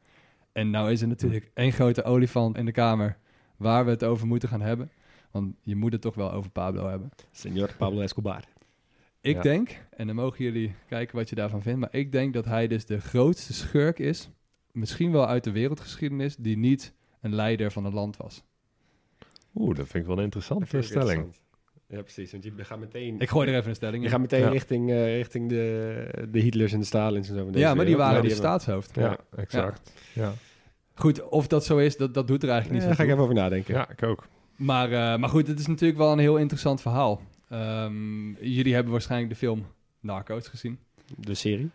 [0.51, 3.17] En nou is er natuurlijk één grote olifant in de kamer
[3.63, 4.91] waar we het over moeten gaan hebben.
[5.31, 7.09] Want je moet het toch wel over Pablo hebben.
[7.31, 8.43] Senor Pablo Escobar.
[9.21, 9.41] Ik Ja.
[9.41, 12.67] denk, en dan mogen jullie kijken wat je daarvan vindt, maar ik denk dat hij
[12.67, 14.29] dus de grootste schurk is,
[14.71, 18.43] misschien wel uit de wereldgeschiedenis, die niet een leider van een land was.
[19.55, 21.35] Oeh, dat vind ik wel een interessante stelling.
[21.87, 22.31] Ja, precies.
[22.31, 24.09] Want je gaat meteen, Ik gooi er even een stelling je in.
[24.11, 24.49] gaat meteen Ja.
[24.49, 27.43] richting, eh, richting de, de Hitlers en de Stalins en zo.
[27.43, 28.11] van deze Ja, maar die wereld.
[28.11, 28.95] waren Ja, dus hebben- staatshoofd.
[28.95, 29.93] Ja, exact.
[30.13, 30.33] Ja,
[30.95, 33.03] Goed, of dat zo is, dat, dat doet er eigenlijk Ja, niet daar zo ga
[33.03, 33.73] ik even over nadenken.
[33.73, 34.27] ja ik ook.
[34.55, 37.21] Maar, eh, maar goed, het is natuurlijk wel een heel interessant verhaal.
[37.49, 39.65] Ehm, jullie hebben waarschijnlijk de film
[39.99, 40.77] Narcos gezien.
[41.17, 41.69] De serie.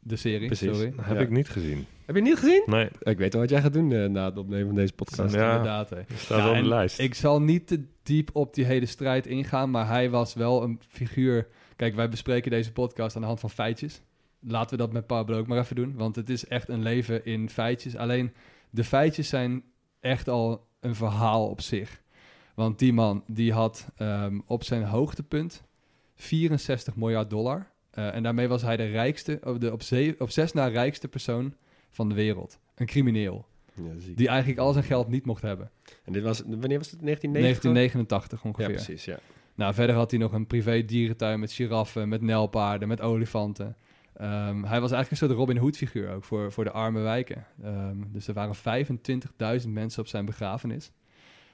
[0.00, 0.76] De serie, Precies.
[0.76, 0.92] sorry.
[0.96, 1.22] Dat heb Ja.
[1.22, 1.86] ik niet gezien.
[2.04, 2.62] Heb je het niet gezien?
[2.66, 5.34] Nee, Ik weet wel wat jij gaat doen eh, na het opnemen van deze podcast.
[5.34, 5.48] Ja.
[5.50, 6.00] Inderdaad, hè.
[6.14, 6.98] staat Ja, op de lijst.
[6.98, 10.80] Ik zal niet te diep op die hele strijd ingaan, maar hij was wel een
[10.88, 11.46] figuur.
[11.76, 14.00] Kijk, wij bespreken deze podcast aan de hand van feitjes.
[14.40, 17.24] Laten we dat met Pablo ook maar even doen, want het is echt een leven
[17.24, 17.96] in feitjes.
[17.96, 18.32] Alleen
[18.70, 19.62] de feitjes zijn
[20.00, 22.02] echt al een verhaal op zich.
[22.54, 25.62] Want die man die had ehm, op zijn hoogtepunt
[26.14, 27.70] 64 miljard dollar.
[27.90, 31.08] Eh, en daarmee was hij de rijkste, op, de, op, ze- op zes na rijkste
[31.08, 31.54] persoon
[31.90, 32.58] van de wereld.
[32.74, 33.46] Een crimineel.
[33.74, 33.82] Ja.
[34.14, 35.70] Die eigenlijk al zijn geld niet mocht hebben.
[36.04, 37.00] En dit was, wanneer was het?
[37.02, 37.62] 1990?
[37.62, 38.74] 1989 Ja, ongeveer.
[38.84, 39.04] precies.
[39.04, 39.18] Ja.
[39.54, 43.76] nou, verder had hij nog een privé dierentuin met giraffen, met nelpaarden, met olifanten.
[44.18, 47.46] Ehm, hij was eigenlijk een soort Robin Hood figuur ook voor, voor de arme wijken.
[47.62, 50.92] Ehm, dus er waren 25.000 mensen op zijn begrafenis.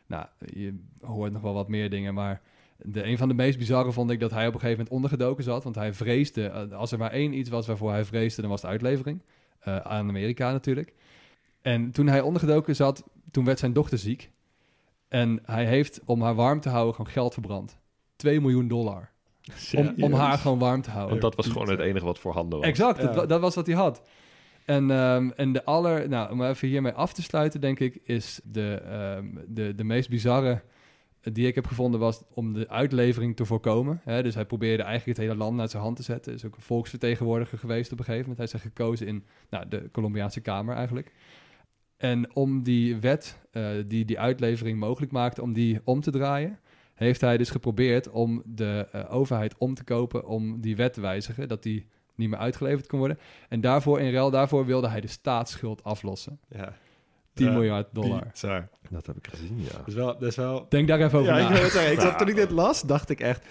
[0.07, 2.42] Nou, je hoort nog wel wat meer dingen, maar
[2.79, 5.44] de, een van de meest bizarre vond ik dat hij op een gegeven moment ondergedoken
[5.44, 5.64] zat.
[5.64, 8.62] Want hij vreesde, eh, als er maar één iets was waarvoor hij vreesde, dan was
[8.62, 9.22] het uitlevering.
[9.59, 10.94] Eh, aan Amerika natuurlijk.
[11.62, 14.31] En toen hij ondergedoken zat, toen werd zijn dochter ziek.
[15.09, 17.79] En hij heeft, om haar warm te houden, gewoon geld verbrand.
[18.16, 19.12] 2 miljoen dollar.
[19.76, 21.11] Om, om haar gewoon warm te houden.
[21.11, 22.68] Want dat was gewoon het enige wat voorhanden was.
[22.68, 23.12] Exact, Ja.
[23.12, 24.02] dat, dat was wat hij had.
[24.64, 28.40] En, ehm, en de aller, nou, om even hiermee af te sluiten, denk ik, is
[28.44, 30.62] de, ehm, de, de meest bizarre
[31.33, 34.00] die ik heb gevonden was om de uitlevering te voorkomen.
[34.04, 34.22] Hè?
[34.22, 36.35] Dus hij probeerde eigenlijk het hele land naar zijn hand te zetten.
[36.35, 38.50] Is ook een volksvertegenwoordiger geweest op een gegeven moment.
[38.50, 41.12] Hij is gekozen in nou, de Colombiaanse Kamer eigenlijk.
[41.96, 46.59] En om die wet eh, die die uitlevering mogelijk maakte, om die om te draaien,
[46.94, 51.00] heeft hij dus geprobeerd om de eh, overheid om te kopen om die wet te
[51.00, 53.18] wijzigen, dat die niet meer uitgeleverd kon worden.
[53.48, 56.38] En daarvoor, in ruil daarvoor, wilde hij de staatsschuld aflossen.
[56.48, 56.76] Ja.
[57.35, 58.26] 10 Ja, miljard dollar.
[58.33, 58.68] Bizar.
[58.90, 59.78] Dat heb ik gezien, ja.
[59.78, 60.18] Dat is wel...
[60.18, 61.57] Dat is wel Denk daar even over ja, na.
[61.57, 61.92] ik zeggen.
[61.92, 63.46] Ik zat, toen ik dit las, dacht ik echt...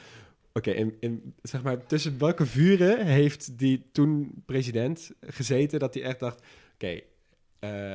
[0.54, 5.80] Oké, in, in, zeg maar, tussen welke vuren heeft die toen president gezeten...
[5.80, 6.44] dat hij echt dacht...
[6.74, 7.00] Oké,
[7.60, 7.94] eh,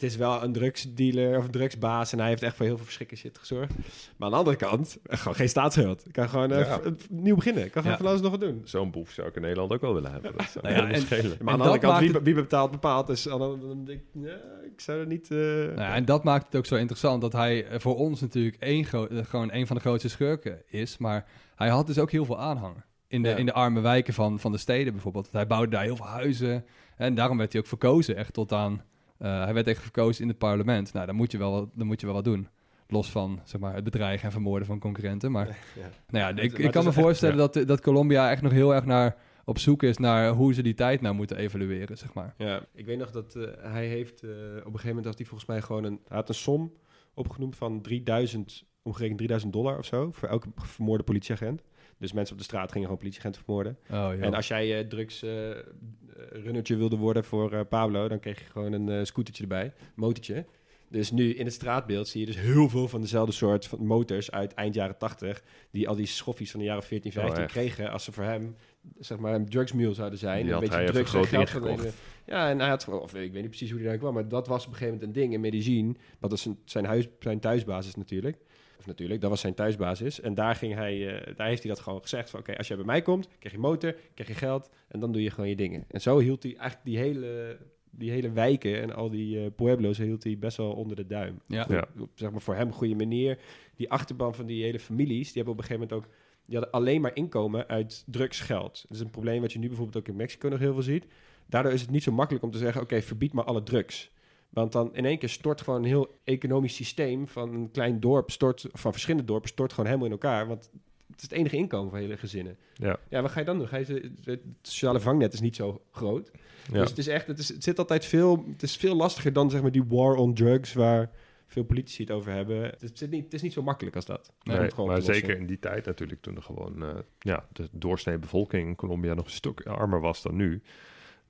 [0.00, 2.12] het is wel een drugsdealer of een drugsbaas...
[2.12, 3.72] en hij heeft echt voor heel veel verschrikkelijke shit gezorgd.
[4.16, 6.06] Maar aan de andere kant, gewoon geen staatsschuld.
[6.06, 6.64] Ik kan gewoon Ja.
[6.78, 7.64] f- nieuw beginnen.
[7.64, 8.02] Ik kan gewoon Ja.
[8.02, 8.60] van alles nog wat doen.
[8.64, 10.32] Zo'n boef zou ik in Nederland ook wel willen hebben.
[10.36, 11.36] Dat zou Nou ja, helemaal en- schelen.
[11.42, 13.06] Maar aan de andere dat kant, wie, betaalt bepaalt.
[13.06, 14.36] Dus dan, dan, denk ik, ja,
[14.72, 15.30] ik zou er niet...
[15.30, 18.20] eh, Nou ja, en dat maakt het ook zo interessant dat hij eh, voor ons
[18.20, 20.98] natuurlijk één eh, gewoon een van de grootste schurken is.
[20.98, 22.74] Maar hij had dus ook heel veel aanhang.
[23.08, 23.36] In de, Ja.
[23.36, 25.28] in de arme wijken van, van de steden bijvoorbeeld.
[25.32, 26.64] Hij bouwde daar heel veel huizen.
[26.96, 28.82] En daarom werd hij ook verkozen echt tot aan...
[29.20, 30.92] eh, hij werd echt verkozen in het parlement.
[30.92, 32.48] Nou, dan moet je wel, wat- dan moet je wel wat doen.
[32.88, 35.30] Los van zeg maar, het bedreigen en vermoorden van concurrenten.
[35.32, 35.46] Maar
[35.80, 35.90] ja.
[36.08, 37.48] nou ja, ik, ik kan me echt- voorstellen ja.
[37.48, 40.74] dat, dat Colombia echt nog heel erg naar, op zoek is naar hoe ze die
[40.74, 42.34] tijd nou moeten evalueren, zeg maar.
[42.36, 45.26] Ja, ik weet nog dat eh, hij heeft eh, op een gegeven moment had hij
[45.26, 46.72] volgens mij gewoon een, hij had een som
[47.14, 51.62] opgenoemd van 3000, omgerekend 3000 dollar of zo, voor elke vermoorde politieagent.
[52.00, 53.78] Dus mensen op de straat gingen gewoon politieagenten vermoorden.
[53.90, 54.12] Oh.
[54.20, 58.72] En als jij eh drugs eh, eh, wilde worden voor Pablo, dan kreeg je gewoon
[58.72, 60.44] een scootertje erbij, motortje.
[60.90, 64.30] Dus nu in het straatbeeld zie je dus heel veel van dezelfde soort van motors
[64.30, 67.52] uit eind jaren 80, die al die schoffies van de jaren 14, 15 Oh, echt?
[67.52, 68.56] kregen als ze voor hem,
[68.98, 70.44] zeg maar, een drugsmule zouden zijn.
[70.44, 71.94] Die een even drugs en geld ingekocht.
[72.26, 74.46] Ja, en hij had, of ik weet niet precies hoe hij daar kwam, maar dat
[74.46, 75.96] was op een gegeven moment een ding in Medellin.
[76.20, 78.36] Dat is zijn, zijn, huis, zijn thuisbasis natuurlijk.
[78.80, 80.20] Of natuurlijk, dat was zijn thuisbasis.
[80.20, 82.40] En daar, ging hij, eh, daar heeft hij dat gewoon gezegd van...
[82.40, 84.70] oké, als jij bij mij komt, krijg je motor, krijg je geld...
[84.88, 85.84] en dan doe je gewoon je dingen.
[85.88, 87.58] En zo hield hij eigenlijk die hele,
[87.90, 88.80] die hele wijken...
[88.80, 91.40] en al die eh, pueblos hield hij best wel onder de duim.
[91.46, 91.62] Ja.
[91.62, 91.88] Goed, Ja.
[91.98, 93.38] op, zeg maar voor hem een goede manier.
[93.74, 95.26] Die achterban van die hele families...
[95.32, 96.14] die hebben op een gegeven moment ook...
[96.46, 98.84] die hadden alleen maar inkomen uit drugsgeld.
[98.88, 101.06] Dat is een probleem wat je nu bijvoorbeeld ook in Mexico nog heel veel ziet.
[101.46, 102.82] Daardoor is het niet zo makkelijk om te zeggen...
[102.82, 104.10] oké, verbied maar alle drugs...
[104.50, 108.30] Want dan in één keer stort gewoon een heel economisch systeem van een klein dorp,
[108.30, 110.46] stort, van verschillende dorpen, stort gewoon helemaal in elkaar.
[110.46, 110.70] Want
[111.06, 112.56] het is het enige inkomen voor hele gezinnen.
[112.74, 112.98] Ja.
[113.08, 113.68] Ja, wat ga je dan doen?
[113.68, 116.30] Ga je, het sociale vangnet is niet zo groot.
[116.72, 116.80] Ja.
[116.80, 119.50] Dus het is echt, het, is, het zit altijd veel, het is veel lastiger dan
[119.50, 121.10] zeg maar die war on drugs waar
[121.46, 122.62] veel politici het over hebben.
[122.62, 124.32] Het, zit niet, het is niet zo makkelijk als dat.
[124.42, 128.68] Nee, maar zeker in die tijd natuurlijk, toen er gewoon eh, ja, de doorsnee bevolking
[128.68, 130.62] in Colombia nog een stuk armer was dan nu.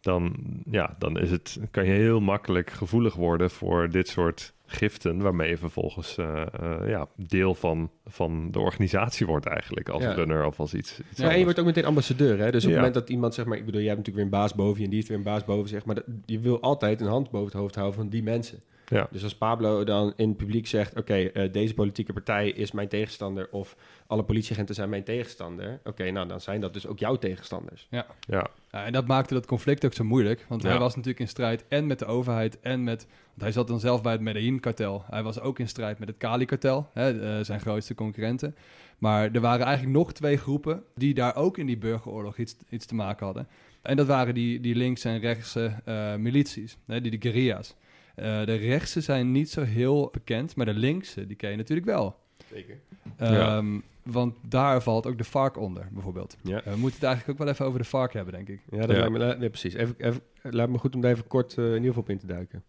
[0.00, 0.34] Dan,
[0.70, 5.48] ja, dan is het, kan je heel makkelijk gevoelig worden voor dit soort giften, waarmee
[5.48, 10.12] je vervolgens eh, eh, ja, deel van, van de organisatie wordt eigenlijk, als Ja.
[10.12, 11.00] runner of als iets.
[11.10, 12.38] iets Ja, en je wordt ook meteen ambassadeur.
[12.38, 12.50] Hè?
[12.50, 12.76] Dus op Ja.
[12.76, 14.78] het moment dat iemand, zeg maar, ik bedoel, jij hebt natuurlijk weer een baas boven
[14.78, 15.84] je en die heeft weer een baas boven zich.
[15.84, 18.58] Maar dat- je wil altijd een hand boven het hoofd houden van die mensen.
[18.90, 19.08] Ja.
[19.10, 22.88] Dus als Pablo dan in het publiek zegt: Oké, eh, deze politieke partij is mijn
[22.88, 23.48] tegenstander.
[23.50, 23.76] of
[24.06, 25.80] alle politieagenten zijn mijn tegenstander.
[25.84, 27.86] Oké, nou dan zijn dat dus ook jouw tegenstanders.
[28.26, 30.44] ja, Ja, en dat maakte dat conflict ook zo moeilijk.
[30.48, 33.06] Want hij was natuurlijk in strijd en met de overheid en met...
[33.06, 35.04] Want hij zat dan zelf bij het Medellin-kartel.
[35.10, 38.54] Hij was ook in strijd met het Cali-kartel, hè, eh, zijn grootste concurrenten.
[38.98, 42.86] Maar er waren eigenlijk nog twee groepen die daar ook in die burgeroorlog iets, iets
[42.86, 43.48] te maken hadden.
[43.82, 47.74] En dat waren die, die linkse en rechtse eh, milities, hè, die de guerrilla's.
[48.20, 51.86] Eh, de rechtse zijn niet zo heel bekend, maar de linkse, die ken je natuurlijk
[51.88, 52.16] wel.
[52.52, 52.78] Zeker.
[53.18, 53.56] Ja.
[53.56, 56.36] Ehm, Want daar valt ook de FARC onder, bijvoorbeeld.
[56.42, 56.56] Ja.
[56.62, 58.60] Eh, we moeten het eigenlijk ook wel even over de FARC hebben, denk ik.
[58.70, 59.08] Ja, dat Ja.
[59.08, 59.74] lijkt me, nee, precies.
[59.74, 62.18] Even, even, laat me goed om daar even kort eh, in ieder geval op in
[62.18, 62.62] te duiken.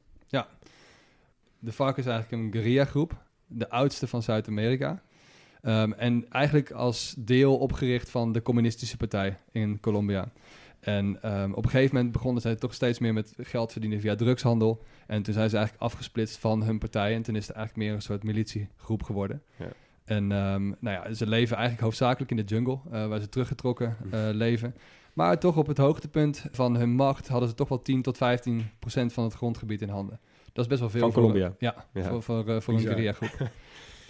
[1.63, 5.01] De FARC is eigenlijk een guerrilla-groep, de oudste van Zuid-Amerika.
[5.61, 10.31] Ehm, en eigenlijk als deel opgericht van de communistische partij in Colombia.
[10.81, 14.15] En ehm, op een gegeven moment begonnen zij toch steeds meer met geld verdienen via
[14.15, 14.83] drugshandel.
[15.07, 17.15] En toen zijn ze eigenlijk afgesplitst van hun partij.
[17.15, 19.41] En toen is het eigenlijk meer een soort militiegroep geworden.
[19.55, 19.65] Ja.
[20.05, 20.75] En ehm, nou
[21.07, 24.75] ja, ze leven eigenlijk hoofdzakelijk in de jungle, eh, waar ze teruggetrokken eh, leven.
[25.13, 28.69] Maar toch op het hoogtepunt van hun macht hadden ze toch wel 10 tot 15
[28.79, 30.19] procent van het grondgebied in handen.
[30.53, 30.99] Dat is best wel veel.
[31.01, 31.55] Van voor- Colombia?
[31.59, 32.03] Ja, Ja.
[32.03, 33.37] voor, voor, eh, voor een guerrilla-groep.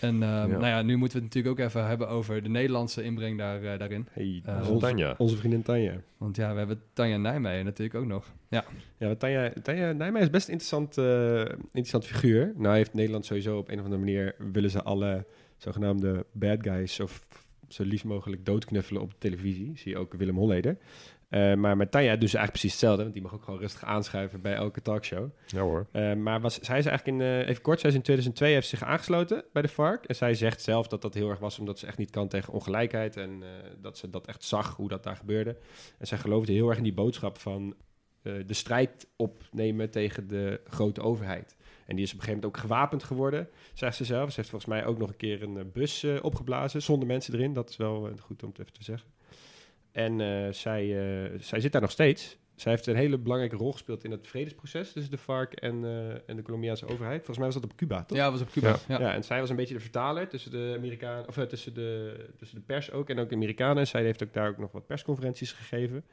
[0.02, 0.46] en ehm, Ja.
[0.48, 3.64] nou ja, nu moeten we het natuurlijk ook even hebben over de Nederlandse inbreng daar,
[3.64, 4.08] eh, daarin.
[4.12, 5.16] Hey, Eh, onze, Tanja.
[5.18, 5.94] onze vriendin Tanja.
[6.18, 8.34] Want ja, we hebben Tanja Nijmeijer natuurlijk ook nog.
[8.48, 8.64] Ja,
[8.98, 12.54] Ja, Tanja, Tanja Nijmeijer is best een interessant, eh, interessant figuur.
[12.58, 14.36] Nou heeft Nederland sowieso op een of andere manier...
[14.52, 15.26] willen ze alle
[15.58, 16.94] zogenaamde bad guys...
[16.96, 17.26] zo, f-
[17.68, 19.72] zo liefst mogelijk doodknuffelen op de televisie.
[19.78, 20.78] Zie je ook Willem Holleder.
[21.32, 23.02] Eh, maar met Tanja ze eigenlijk precies hetzelfde...
[23.02, 25.30] want die mag ook gewoon rustig aanschuiven bij elke talkshow.
[25.46, 25.88] Ja hoor.
[25.92, 28.68] Eh, maar was, zij is eigenlijk in, eh, even kort, zij is in 2002 heeft
[28.68, 30.06] zich aangesloten bij de FARC.
[30.06, 32.54] En zij zegt zelf dat dat heel erg was omdat ze echt niet kan tegen
[32.54, 33.18] ongelijkheid.
[33.18, 33.44] En
[33.82, 35.58] dat ze dat echt zag, hoe dat daar gebeurde.
[35.98, 37.76] En zij geloofde heel erg in die boodschap van
[38.22, 41.56] de strijd opnemen tegen de grote overheid.
[41.86, 44.30] En die is op een gegeven moment ook gewapend geworden, zegt ze zelf.
[44.30, 47.54] Ze heeft volgens mij ook nog een keer een bus opgeblazen zonder mensen erin.
[47.54, 49.10] Dat is wel goed om het even te zeggen.
[49.92, 52.38] En eh, zij, eh, zij zit daar nog steeds.
[52.56, 56.30] Zij heeft een hele belangrijke rol gespeeld in het vredesproces tussen de FARC en, eh,
[56.30, 57.16] en de Colombiaanse overheid.
[57.16, 58.18] Volgens mij was dat op Cuba, toch?
[58.18, 58.70] ja was op Cuba.
[58.70, 58.78] Ja.
[58.88, 59.00] Ja.
[59.00, 59.14] Ja.
[59.14, 62.64] en zij was een beetje de vertaler tussen de Amerikanen, of tussen de, tussen de
[62.64, 63.78] pers ook en ook de Amerikanen.
[63.78, 66.04] En zij heeft ook daar ook nog wat persconferenties gegeven.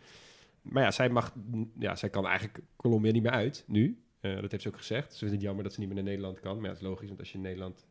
[0.63, 1.35] Maar ja, zij mag,
[1.79, 4.03] ja, zij kan eigenlijk Colombia niet meer uit nu.
[4.21, 5.13] Eh, dat heeft ze ook gezegd.
[5.13, 6.55] Ze vindt het jammer dat ze niet meer naar Nederland kan.
[6.55, 7.87] Maar ja, dat is logisch, want als je in Nederland,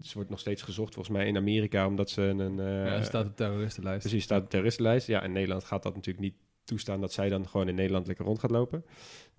[0.00, 3.04] ze wordt nog steeds gezocht volgens mij in Amerika omdat ze een, eh, Ja, ze
[3.04, 4.00] staat op terroristenlijst.
[4.00, 5.06] Precies, staat op terroristenlijst.
[5.06, 8.24] Ja, in Nederland gaat dat natuurlijk niet toestaan dat zij dan gewoon in Nederland lekker
[8.24, 8.84] rond gaat lopen.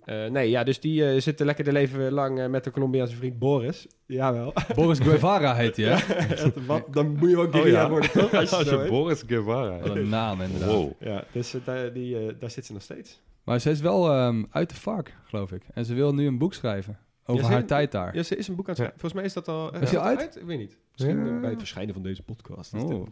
[0.03, 3.15] Eh, nee, ja, dus die eh zitten lekker de leven lang eh, met de Colombiaanse
[3.15, 3.87] vriend Boris.
[4.05, 4.53] Jawel.
[4.75, 6.51] Boris Guevara heet hij, hè?
[6.67, 7.89] Wat, dan moet je ook Oh, guerrilla ja.
[7.89, 8.33] worden, toch?
[8.33, 8.89] Als je Als.
[8.89, 9.79] Boris Guevara.
[9.79, 10.69] Wat een naam, inderdaad.
[10.69, 10.91] Wow.
[10.99, 13.21] Ja, dus daar, die, daar zit ze nog steeds.
[13.43, 15.63] Maar ze is wel ehm, uit de FARC, geloof ik.
[15.73, 18.15] En ze wil nu een boek schrijven over Ja, haar tijd daar.
[18.15, 18.89] Ja, ze is een boek aan het.
[18.89, 19.73] Volgens mij is dat al...
[19.73, 20.36] eh, Is die dat uit?
[20.36, 20.77] Ik weet niet.
[20.91, 21.39] Misschien Ja.
[21.39, 22.73] bij het verschijnen van deze podcast.
[22.73, 23.05] Oh.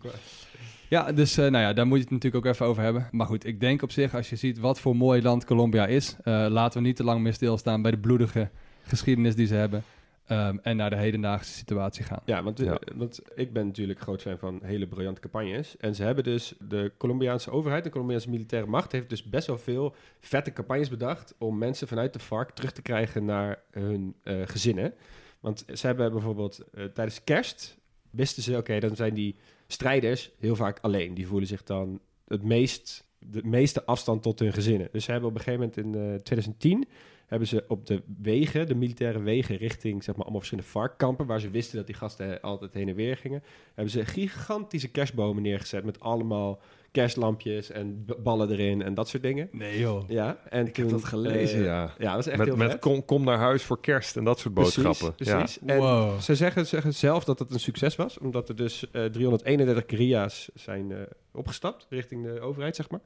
[0.90, 3.08] Ja, dus eh, nou ja, daar moet je het natuurlijk ook even over hebben.
[3.12, 6.16] Maar goed, ik denk op zich, als je ziet wat voor mooi land Colombia is,
[6.24, 8.50] eh, laten we niet te lang meer stilstaan bij de bloedige
[8.84, 9.84] geschiedenis die ze hebben.
[10.32, 12.22] Ehm, en naar de hedendaagse situatie gaan.
[12.26, 12.80] Ja, want, eh, Ja.
[12.96, 15.78] want ik ben natuurlijk groot fan van hele briljante campagnes.
[15.78, 19.58] En ze hebben dus, de Colombiaanse overheid, de Colombiaanse militaire macht, heeft dus best wel
[19.58, 24.42] veel vette campagnes bedacht om mensen vanuit de FARC terug te krijgen naar hun eh,
[24.46, 24.94] gezinnen.
[25.40, 27.78] Want ze hebben bijvoorbeeld eh, tijdens kerst,
[28.10, 29.36] wisten ze, oké, dan zijn die
[29.68, 31.14] strijders heel vaak alleen.
[31.14, 34.90] Die voelen zich dan het meest, de meeste afstand tot hun gezinnen.
[34.92, 36.88] Dus ze hebben op een gegeven moment in eh, 2010
[37.32, 41.40] hebben ze op de wegen, de militaire wegen richting zeg maar allemaal verschillende varkkampen, waar
[41.40, 45.84] ze wisten dat die gasten altijd heen en weer gingen, hebben ze gigantische kerstbomen neergezet
[45.84, 46.60] met allemaal
[46.92, 49.50] kerstlampjes en ballen erin en dat soort dingen.
[49.52, 50.10] Nee joh.
[50.10, 51.94] Ja, en Ik heb dat gelezen, eh, ja.
[51.98, 54.40] Ja, dat is echt Met, heel met kom, kom naar huis voor kerst en dat
[54.40, 55.16] soort boodschappen.
[55.16, 55.60] Precies, precies.
[55.66, 55.74] Ja.
[55.74, 56.20] En Wow.
[56.20, 60.50] ze zeggen, zeggen zelf dat het een succes was, omdat er dus eh 331 guerrilla's
[60.54, 60.98] zijn eh,
[61.34, 63.02] opgestapt richting de overheid, zeg maar.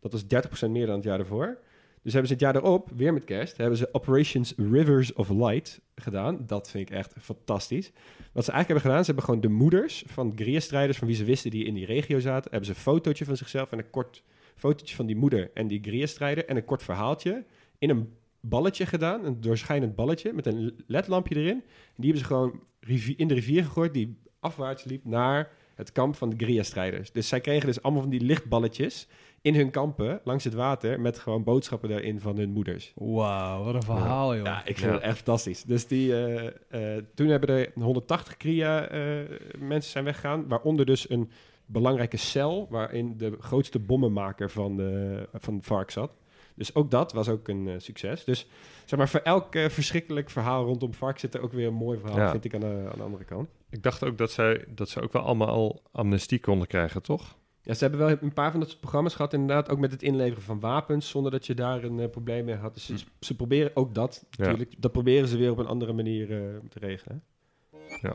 [0.00, 0.22] Dat was
[0.66, 1.58] 30% meer dan het jaar daarvoor.
[2.02, 5.80] Dus hebben ze het jaar daarop, weer met kerst, hebben ze Operations Rivers of Light
[5.94, 6.46] gedaan.
[6.46, 7.92] Dat vind ik echt fantastisch.
[8.32, 11.24] Wat ze eigenlijk hebben gedaan, ze hebben gewoon de moeders van guerrilla-strijders, van wie ze
[11.24, 14.22] wisten die in die regio zaten, hebben ze een fotootje van zichzelf en een kort
[14.54, 17.44] fotootje van die moeder en die guerrilla-strijder en een kort verhaaltje
[17.78, 21.62] in een balletje gedaan, een doorschijnend balletje met een ledlampje erin.
[21.62, 22.60] En die hebben ze gewoon
[23.16, 27.12] in de rivier gegooid die afwaarts liep naar het kamp van de guerrilla-strijders.
[27.12, 29.06] Dus zij kregen dus allemaal van die lichtballetjes
[29.40, 32.92] in hun kampen langs het water met gewoon boodschappen daarin van hun moeders.
[32.94, 34.44] Wauw, wat een verhaal joh.
[34.44, 34.92] Ja, ik vind Ja.
[34.96, 35.62] het echt fantastisch.
[35.62, 36.46] Dus die, eh,
[36.96, 39.00] eh, toen hebben er 180 Kria eh,
[39.58, 41.30] mensen zijn weggegaan, waaronder dus een
[41.66, 46.12] belangrijke cel waarin de grootste bommenmaker van de, van de vark zat.
[46.54, 48.24] Dus ook dat was ook een eh, succes.
[48.24, 48.46] Dus
[48.84, 51.98] zeg maar, voor elk eh, verschrikkelijk verhaal rondom vark zit er ook weer een mooi
[51.98, 52.30] verhaal, Ja.
[52.30, 53.48] vind ik aan de, aan de andere kant.
[53.70, 57.36] Ik dacht ook dat, zij, dat ze ook wel allemaal al amnestie konden krijgen, toch?
[57.62, 60.02] Ja, ze hebben wel een paar van dat soort programma's gehad, inderdaad, ook met het
[60.02, 62.74] inleveren van wapens, zonder dat je daar een eh, probleem mee had.
[62.74, 64.44] Dus ze, ze proberen ook dat, Ja.
[64.44, 64.74] natuurlijk.
[64.78, 66.38] Dat proberen ze weer op een andere manier eh,
[66.68, 67.22] te regelen.
[68.00, 68.10] hè.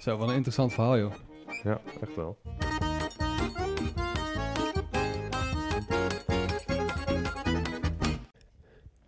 [0.00, 1.12] Zo, wat een interessant verhaal joh.
[1.62, 2.38] Ja, echt wel.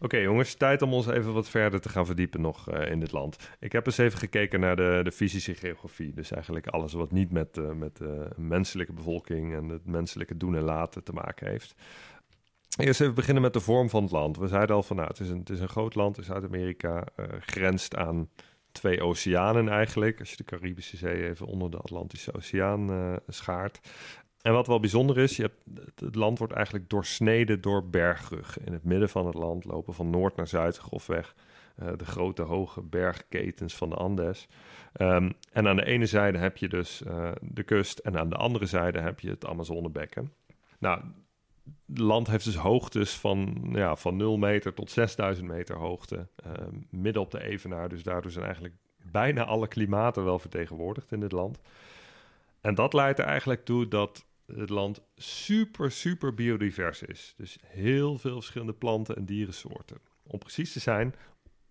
[0.00, 3.12] Oké jongens, tijd om ons even wat verder te gaan verdiepen nog eh, in dit
[3.12, 3.36] land.
[3.60, 6.14] Ik heb eens even gekeken naar de, de fysische geografie.
[6.14, 10.56] Dus eigenlijk alles wat niet met, eh, met de menselijke bevolking en het menselijke doen
[10.56, 11.74] en laten te maken heeft.
[12.76, 14.36] Eerst even beginnen met de vorm van het land.
[14.36, 17.04] We zeiden al van nou, het is een, het is een groot land in Zuid-Amerika,
[17.16, 18.28] eh, grenst aan
[18.72, 20.18] twee oceanen eigenlijk.
[20.18, 23.80] Als je de Caribische Zee even onder de Atlantische Oceaan eh, schaart.
[24.42, 28.64] En wat wel bijzonder is, je hebt, het- land wordt eigenlijk doorsneden door bergruggen.
[28.66, 31.34] In het midden van het land lopen van noord naar zuid grofweg
[31.76, 34.48] eh, de grote hoge bergketens van de Andes.
[34.92, 38.36] Ehm, en aan de ene zijde heb je dus eh, de kust en aan de
[38.36, 40.32] andere zijde heb je het Amazonebekken.
[40.78, 41.02] Nou,
[41.86, 46.74] het land heeft dus hoogtes van, ja, van 0 meter tot 6000 meter hoogte, ehm,
[46.90, 47.88] midden op de evenaar.
[47.88, 51.58] Dus daardoor zijn eigenlijk bijna alle klimaten wel vertegenwoordigd in dit land.
[52.60, 57.34] En dat leidt er eigenlijk toe dat het land super, super biodivers is.
[57.36, 59.98] Dus heel veel verschillende planten en dierensoorten.
[60.26, 61.14] Om precies te zijn,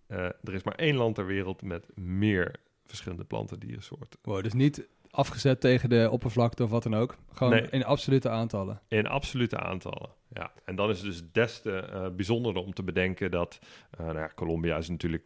[0.06, 4.18] eh, er is maar één land ter wereld met meer verschillende planten en dierensoorten.
[4.22, 7.16] Wow, dus niet afgezet tegen de oppervlakte of wat dan ook.
[7.32, 7.66] Gewoon Nee.
[7.70, 8.80] in absolute aantallen.
[8.88, 10.10] In absolute aantallen.
[10.32, 13.58] Ja, en dan is het dus des te bijzonderder om te bedenken dat
[13.90, 15.24] eh nou ja, Colombia is natuurlijk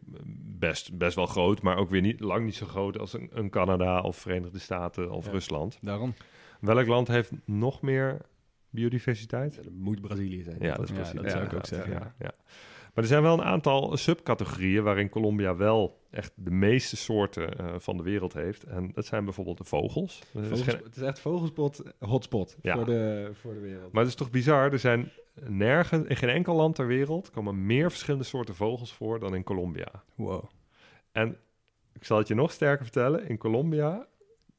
[0.59, 3.49] best, best wel groot, maar ook weer niet, lang niet zo groot als een, een
[3.49, 5.31] Canada of Verenigde Staten of Ja.
[5.31, 5.77] Rusland.
[5.81, 6.13] Daarom.
[6.63, 8.17] Welk land heeft nog meer
[8.69, 9.55] biodiversiteit?
[9.55, 10.57] Dat moet Brazilië zijn.
[10.59, 11.91] Ja, dat is dat zou ik ook zeggen.
[11.91, 12.31] Ja, ja.
[12.93, 17.73] Maar er zijn wel een aantal subcategorieën waarin Colombia wel echt de meeste soorten eh,
[17.77, 18.63] van de wereld heeft.
[18.63, 20.19] En dat zijn bijvoorbeeld de vogels.
[20.51, 22.75] Is geen- het is echt vogelspot, hotspot Ja.
[22.75, 23.91] voor, de, voor de wereld.
[23.91, 27.65] Maar het is toch bizar, er zijn nergens, in geen enkel land ter wereld, komen
[27.65, 30.03] meer verschillende soorten vogels voor dan in Colombia.
[30.15, 30.43] Wow.
[31.11, 31.37] En
[31.93, 34.07] ik zal het je nog sterker vertellen, in Colombia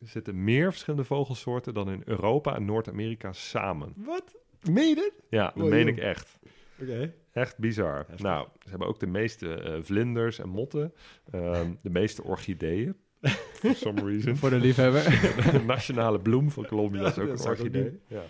[0.04, 3.92] zitten meer verschillende vogelsoorten dan in Europa en Noord-Amerika samen.
[3.96, 4.36] Wat?
[4.70, 5.12] Meen je dit?
[5.28, 5.96] Ja, dat Oh, meen joh.
[5.96, 6.38] ik echt.
[6.80, 7.14] Oké.
[7.32, 7.96] Echt bizar.
[7.96, 8.18] Heftig.
[8.18, 10.92] Nou, ze hebben ook de meeste eh, vlinders en motten.
[11.30, 12.96] ehm, de meeste orchideeën.
[13.60, 14.36] For some reason.
[14.36, 15.02] Voor de liefhebber.
[15.52, 18.00] de nationale bloem van Colombia is ook een ook orchidee.
[18.06, 18.22] Ja.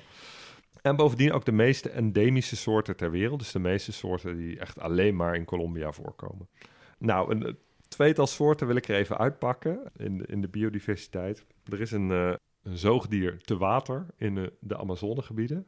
[0.82, 3.38] En bovendien ook de meeste endemische soorten ter wereld.
[3.38, 6.48] Dus de meeste soorten die echt alleen maar in Colombia voorkomen.
[6.98, 7.58] Nou, een
[7.94, 11.44] tweetal soorten wil ik er even uitpakken in de, in de biodiversiteit.
[11.64, 15.66] Er is een, eh, een zoogdier te water in de, de Amazonegebieden.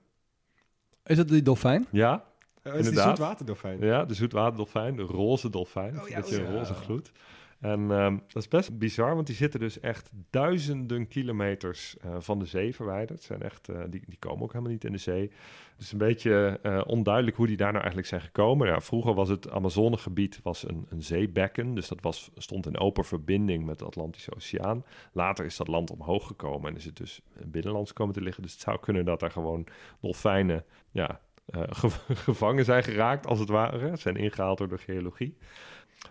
[1.04, 1.86] Is dat die dolfijn?
[1.90, 2.24] Ja,
[2.66, 3.16] Oh, is die Inderdaad.
[3.16, 3.80] zoetwaterdolfijn?
[3.80, 6.00] Ja, de zoetwaterdolfijn, de roze dolfijn.
[6.00, 6.50] Oh ja, met je oh ja.
[6.50, 7.12] roze gloed.
[7.60, 12.38] En ehm, dat is best bizar, want die zitten dus echt duizenden kilometers eh, van
[12.38, 13.22] de zee verwijderd.
[13.22, 15.30] Zijn echt, eh, die, die komen ook helemaal niet in de zee.
[15.78, 18.82] Is een beetje eh, onduidelijk hoe die daar nou eigenlijk zijn gekomen.
[18.82, 23.64] Vroeger was het Amazonegebied was een, een zeebekken, dus dat was, stond in open verbinding
[23.64, 24.84] met de Atlantische Oceaan.
[25.12, 28.42] Later is dat land omhoog gekomen en is het dus binnenlands komen te liggen.
[28.42, 29.66] Dus het zou kunnen dat er gewoon
[30.00, 31.20] dolfijnen ja,
[31.52, 33.96] ge- gevangen zijn geraakt, als het ware.
[33.96, 35.36] Zijn ingehaald door de geologie.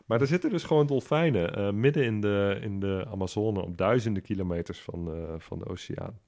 [0.05, 4.23] Maar er zitten dus gewoon dolfijnen eh, midden in de, in de Amazone op duizenden
[4.23, 6.19] kilometers van, eh, van de oceaan.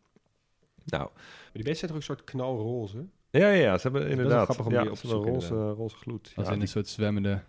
[0.85, 3.05] Nou, Maar die beesten zijn toch ook een soort knalroze?
[3.29, 5.41] ja, ja, ja, ze hebben wel inderdaad grappig om ja, die op ze te hebben
[5.41, 6.31] zoeken, roze, roze gloed.
[6.35, 7.41] Als ja, in die- een soort zwemmende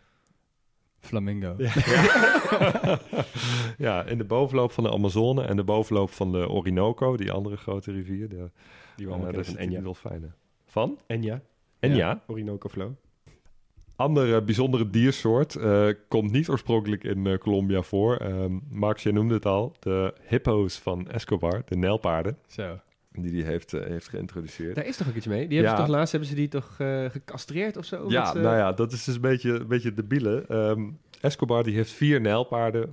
[1.00, 1.54] flamingo.
[1.58, 1.72] Ja.
[3.78, 7.56] ja, in de bovenloop van de Amazone en de bovenloop van de Orinoco, die andere
[7.56, 8.28] grote rivier.
[8.28, 8.50] De,
[8.96, 9.80] Die we allemaal daar kennen van Enya.
[9.80, 10.34] dolfijnen.
[10.66, 10.98] Van?
[11.06, 11.40] Enya.
[11.78, 11.96] En Ja.
[11.96, 12.92] ja, Orinoco Flow.
[13.98, 18.16] Andere bijzondere diersoort eh, komt niet oorspronkelijk in eh, Colombia voor.
[18.16, 19.72] Ehm Max, jij noemde het al.
[19.78, 22.78] De hippo's van Escobar, de nijlpaarden, Zo.
[23.12, 24.74] die die heeft, eh, heeft geïntroduceerd.
[24.74, 25.48] Daar is toch ook iets mee?
[25.48, 25.80] Die hebben Ja.
[25.80, 26.76] ze toch laatst hebben ze die toch
[27.08, 28.04] gecastreerd of zo?
[28.08, 30.44] ja, nou ja, dat is dus een beetje, een beetje debiele.
[30.48, 30.88] Ehm
[31.20, 32.92] Escobar die heeft vier nijlpaarden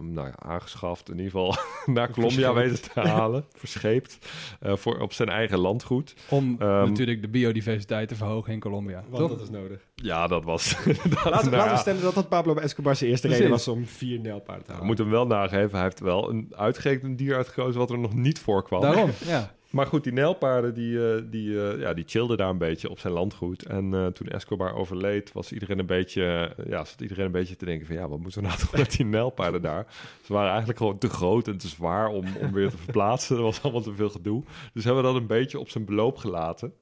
[0.00, 1.56] nou ja, aangeschaft, in ieder geval
[1.94, 4.18] naar Colombia weten te halen, verscheept,
[4.60, 6.14] eh, voor, op zijn eigen landgoed.
[6.28, 9.04] Om Ehm, natuurlijk de biodiversiteit te verhogen in Colombia.
[9.08, 9.38] Want toch?
[9.38, 9.80] dat is nodig.
[9.94, 13.44] Ja, dat was inderdaad, Laten, nou we stellen dat dat Pablo Escobar zijn eerste Precies.
[13.46, 14.86] reden was om vier nijlpaarden te we halen.
[14.86, 18.38] moeten hem wel nageven, hij heeft wel een uitgerekend dier uitgekozen wat er nog niet
[18.38, 18.80] voorkwam.
[18.80, 19.54] Daarom, ja.
[19.70, 22.98] Maar goed, die nijlpaarden die, eh, die, eh, ja, die chillden daar een beetje op
[22.98, 23.66] zijn landgoed.
[23.66, 27.64] En eh, toen Escobar overleed, was iedereen een beetje, ja, zat iedereen een beetje te
[27.64, 29.86] denken van ja, wat moeten we nou toch met die nijlpaarden daar?
[30.22, 33.36] Ze waren eigenlijk gewoon te groot en te zwaar om, om weer te verplaatsen.
[33.36, 34.42] Er was allemaal te veel gedoe.
[34.72, 36.72] Dus hebben we dat een beetje op zijn beloop gelaten.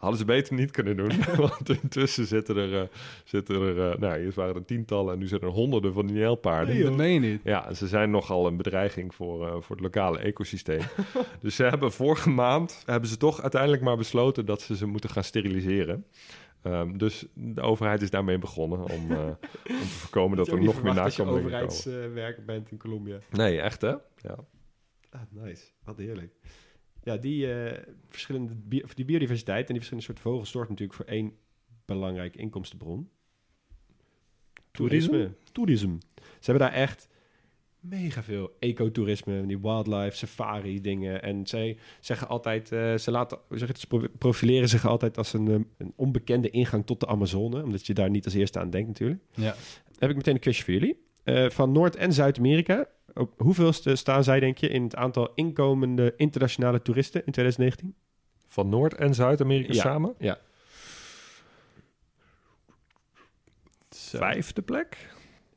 [0.00, 1.10] Hadden ze beter niet kunnen doen.
[1.36, 2.88] Want intussen zitten er, eh,
[3.24, 6.16] zitten er eh, nou, eerst waren er tientallen en nu zitten er honderden van die
[6.16, 6.82] nijlpaarden.
[6.82, 7.40] dat meen je niet.
[7.44, 10.80] Ja, ze zijn nogal een bedreiging voor, eh, voor het lokale ecosysteem.
[11.40, 15.10] dus ze hebben vorige maand hebben ze toch uiteindelijk maar besloten dat ze ze moeten
[15.10, 16.06] gaan steriliseren.
[16.62, 20.74] Ehm, dus de overheid is daarmee begonnen om, om te voorkomen dat er nog meer
[20.74, 21.68] verwacht dat je nakomelingen komen.
[21.68, 23.18] overheidswerker bent in Colombia.
[23.30, 23.94] Nee, echt hè?
[24.16, 24.36] Ja.
[25.10, 25.64] Ah, nice.
[25.84, 26.32] Wat heerlijk.
[27.10, 28.52] Ja, die, eh, verschillende
[28.94, 31.32] die biodiversiteit en die verschillende soorten vogels zorgt natuurlijk voor één
[31.84, 33.08] belangrijke inkomstenbron.
[34.70, 35.30] Toerisme.
[35.52, 35.98] Toerisme.
[36.16, 37.08] Ze hebben daar echt
[37.80, 41.22] mega veel ecotourisme, die wildlife, safari dingen.
[41.22, 45.32] En zij zeggen altijd, eh, ze laten, zeg het, ze pro- profileren zich altijd als
[45.32, 47.62] een, eh, een onbekende ingang tot de Amazone.
[47.62, 49.20] Omdat je daar niet als eerste aan denkt natuurlijk.
[49.34, 49.54] Ja.
[49.98, 51.08] heb ik meteen een quizje voor jullie.
[51.52, 52.88] Van Noord- en Zuid-Amerika.
[53.14, 57.94] Op hoeveelste staan zij, denk je, in het aantal inkomende internationale toeristen in 2019?
[58.46, 59.80] Van Noord- en Zuid-Amerika Ja.
[59.80, 60.14] samen?
[60.18, 60.38] Ja.
[63.90, 65.08] Vijfde plek?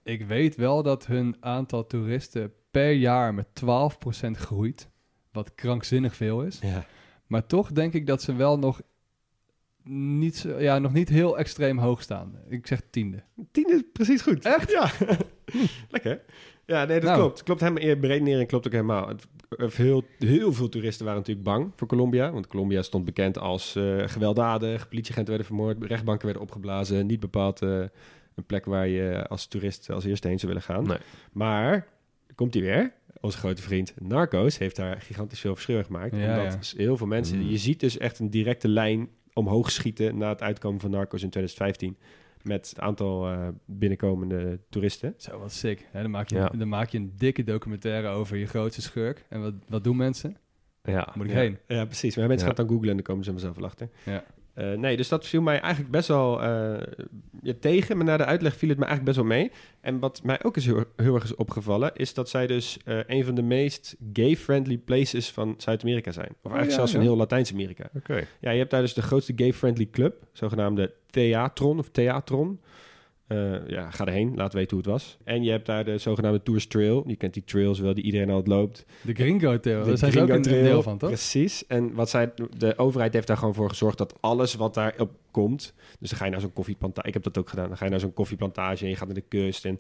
[0.04, 4.90] Ik weet wel dat hun aantal toeristen per jaar met 12% groeit.
[5.32, 6.60] Wat krankzinnig veel is.
[6.62, 6.86] Ja.
[7.28, 8.82] Maar toch denk ik dat ze wel nog
[9.84, 12.38] niet, zo- ja, nog niet heel extreem hoog staan.
[12.50, 13.24] Ik zeg tiende.
[13.52, 14.46] Tien is precies goed.
[14.46, 14.72] Echt?
[14.72, 14.92] Ja.
[15.90, 16.22] Lekker.
[16.66, 17.20] Ja, nee, dat Nou.
[17.22, 17.44] klopt.
[17.44, 17.84] Klopt helemaal.
[17.84, 19.08] Je beredenering klopt ook helemaal.
[19.08, 22.32] Het- eh, Heel, heel veel toeristen waren natuurlijk bang voor Colombia.
[22.32, 24.88] Want Colombia stond bekend als eh, gewelddadig.
[24.88, 25.84] Politieagenten werden vermoord.
[25.84, 27.06] Rechtbanken werden opgeblazen.
[27.06, 27.70] Niet bepaald eh,
[28.36, 30.88] een plek waar je als toerist als eerste heen zou willen gaan.
[30.88, 30.98] Nee.
[31.32, 31.88] Maar,
[32.36, 32.94] komt hij weer.
[33.22, 36.16] Onze grote vriend Narcos heeft daar gigantisch veel verschil gemaakt.
[36.16, 36.78] Ja, omdat ja.
[36.84, 37.38] heel veel mensen...
[37.38, 37.50] Mm.
[37.50, 40.18] Je ziet dus echt een directe lijn omhoog schieten...
[40.18, 41.98] na het uitkomen van Narcos in 2015.
[42.44, 45.14] Met het aantal eh, binnenkomende toeristen.
[45.18, 45.88] Zo, wat sick.
[45.92, 46.48] Hè, dan, maak je, Ja.
[46.48, 49.26] dan maak je een dikke documentaire over je grootste schurk.
[49.30, 50.38] En wat, wat doen mensen?
[50.84, 51.10] Ja.
[51.16, 51.38] Moet ik ja.
[51.38, 51.58] heen?
[51.68, 52.16] Ja, precies.
[52.16, 52.54] Maar mensen Ja.
[52.54, 53.90] gaan het dan googlen en dan komen ze vanzelf wel achter.
[54.06, 54.24] Ja.
[54.54, 57.98] Eh, nee, dus dat viel mij eigenlijk best wel eh, tegen.
[57.98, 59.52] Maar na de uitleg viel het me eigenlijk best wel mee.
[59.82, 61.92] En wat mij ook is heel, heel erg is opgevallen...
[61.96, 66.30] is dat zij dus eh, een van de meest gay-friendly places van Zuid-Amerika zijn.
[66.30, 67.90] Of eigenlijk ja, zelfs van heel Latijns-Amerika.
[67.96, 68.28] Oké.
[68.40, 72.60] Ja, je hebt daar dus de grootste gay-friendly club, zogenaamde Theatron of Theatron.
[73.34, 75.18] Eh, ja, ga erheen, laat weten hoe het was.
[75.24, 77.04] En je hebt daar de zogenaamde Tours Trail.
[77.08, 78.86] Je kent die trails wel, die iedereen altijd loopt.
[79.02, 81.10] De Gringo Trail, daar zijn ze ook een Trail, deel van, toch?
[81.10, 81.68] Precies.
[81.68, 85.74] En wat zij, de overheid heeft daar gewoon voor gezorgd dat alles wat daarop komt...
[86.00, 87.08] Dus dan ga je naar zo'n koffieplantage.
[87.08, 87.68] Ik heb dat ook gedaan.
[87.68, 89.66] Dan ga je naar zo'n koffieplantage en je gaat naar de kust.
[89.66, 89.80] En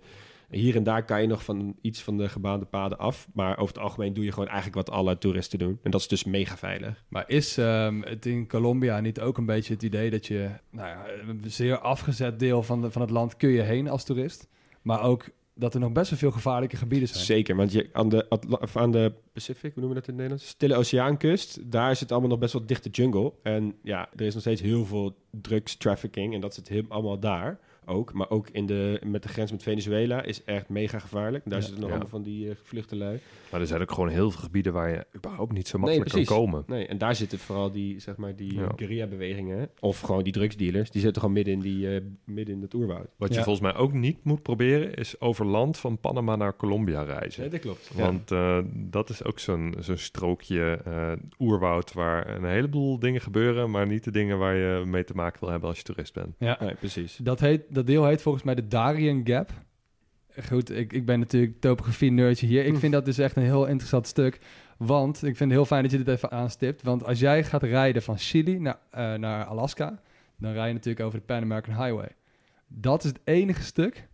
[0.54, 3.28] hier en daar kan je nog van iets van de gebaande paden af.
[3.34, 5.80] Maar over het algemeen doe je gewoon eigenlijk wat alle toeristen doen.
[5.84, 7.04] En dat is dus mega veilig.
[7.08, 10.88] Maar is ehm, het in Colombia niet ook een beetje het idee dat je, nou
[10.88, 14.48] ja, een zeer afgezet deel van, de, van het land kun je heen als toerist,
[14.82, 17.24] maar ook dat er nog best wel veel gevaarlijke gebieden zijn.
[17.24, 20.14] Zeker, want je, aan, de, Atla- of aan de Pacific, hoe noemen we dat in
[20.14, 20.48] het Nederlands?
[20.48, 23.34] Stille Oceaankust, daar zit allemaal nog best wel dichte jungle.
[23.44, 27.20] En ja, er is nog steeds heel veel drugs trafficking en dat zit heel, allemaal
[27.20, 28.14] daar ook.
[28.14, 31.44] Maar ook in de, met de grens met Venezuela is echt mega gevaarlijk.
[31.46, 31.66] Daar Ja.
[31.66, 31.96] zitten nog Ja.
[31.96, 33.20] allemaal van die uh, gevluchte lui.
[33.52, 36.20] Maar er zijn ook gewoon heel veel gebieden waar je überhaupt niet zo makkelijk kan
[36.24, 36.38] precies.
[36.38, 36.64] komen.
[36.68, 38.72] Nee, en daar zitten vooral die, zeg maar, die Ja.
[38.76, 39.70] guerrilla-bewegingen.
[39.80, 40.92] Of gewoon die drugsdealers.
[40.92, 43.08] Die zitten gewoon midden in, die, eh, midden in het oerwoud.
[43.18, 43.44] Wat je Ja.
[43.44, 47.52] volgens mij ook niet moet proberen, is over land van Panama naar Colombia reizen.
[47.52, 47.92] dat klopt.
[47.96, 53.72] Want eh, dat is ook zo'n zo'n strookje eh, oerwoud waar een heleboel dingen gebeuren,
[53.72, 56.36] maar niet de dingen waar je mee te maken wil hebben als je toerist bent.
[56.40, 57.18] Ja, Nee, precies.
[57.24, 59.50] dat, heet, dat deel heet volgens mij de Darien Gap.
[60.48, 62.66] Goed, ik, ik ben natuurlijk topografie-nerdje hier.
[62.66, 62.80] Ik Hm.
[62.80, 64.40] vind dat dus echt een heel interessant stuk.
[64.78, 66.82] Want ik vind het heel fijn dat je dit even aanstipt.
[66.82, 70.02] Want als jij gaat rijden van Chili naar, eh, naar Alaska...
[70.38, 72.10] dan rij je natuurlijk over de Pan American Highway.
[72.68, 74.08] Dat is het enige stuk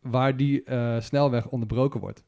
[0.00, 2.24] waar die eh, snelweg onderbroken wordt.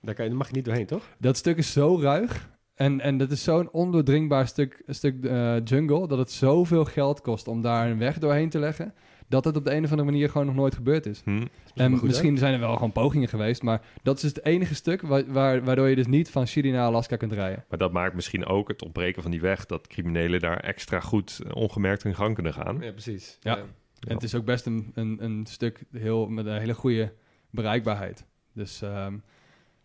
[0.00, 1.04] Daar, kan je, daar mag je niet doorheen, toch?
[1.18, 2.50] Dat stuk is zo ruig.
[2.74, 6.08] En, en dat is zo'n ondoordringbaar stuk, stuk eh, jungle...
[6.08, 8.94] dat het zoveel geld kost om daar een weg doorheen te leggen...
[9.28, 11.20] dat het op de een of andere manier gewoon nog nooit gebeurd is.
[11.24, 11.30] Hm.
[11.74, 12.06] En goed, hè?
[12.06, 13.62] misschien zijn er wel gewoon pogingen geweest...
[13.62, 16.70] maar dat is dus het enige stuk wa- waar, waardoor je dus niet van Chili
[16.70, 17.64] naar Alaska kunt rijden.
[17.68, 21.40] Maar dat maakt misschien ook het ontbreken van die weg dat criminelen daar extra goed
[21.46, 22.78] eh, ongemerkt hun gang kunnen gaan.
[22.80, 23.38] Ja, precies.
[23.40, 23.56] Ja.
[23.56, 23.62] Ja.
[24.08, 27.12] En het is ook best een, een, een stuk heel, met een hele goede
[27.50, 28.24] bereikbaarheid.
[28.52, 29.12] Dus ehm,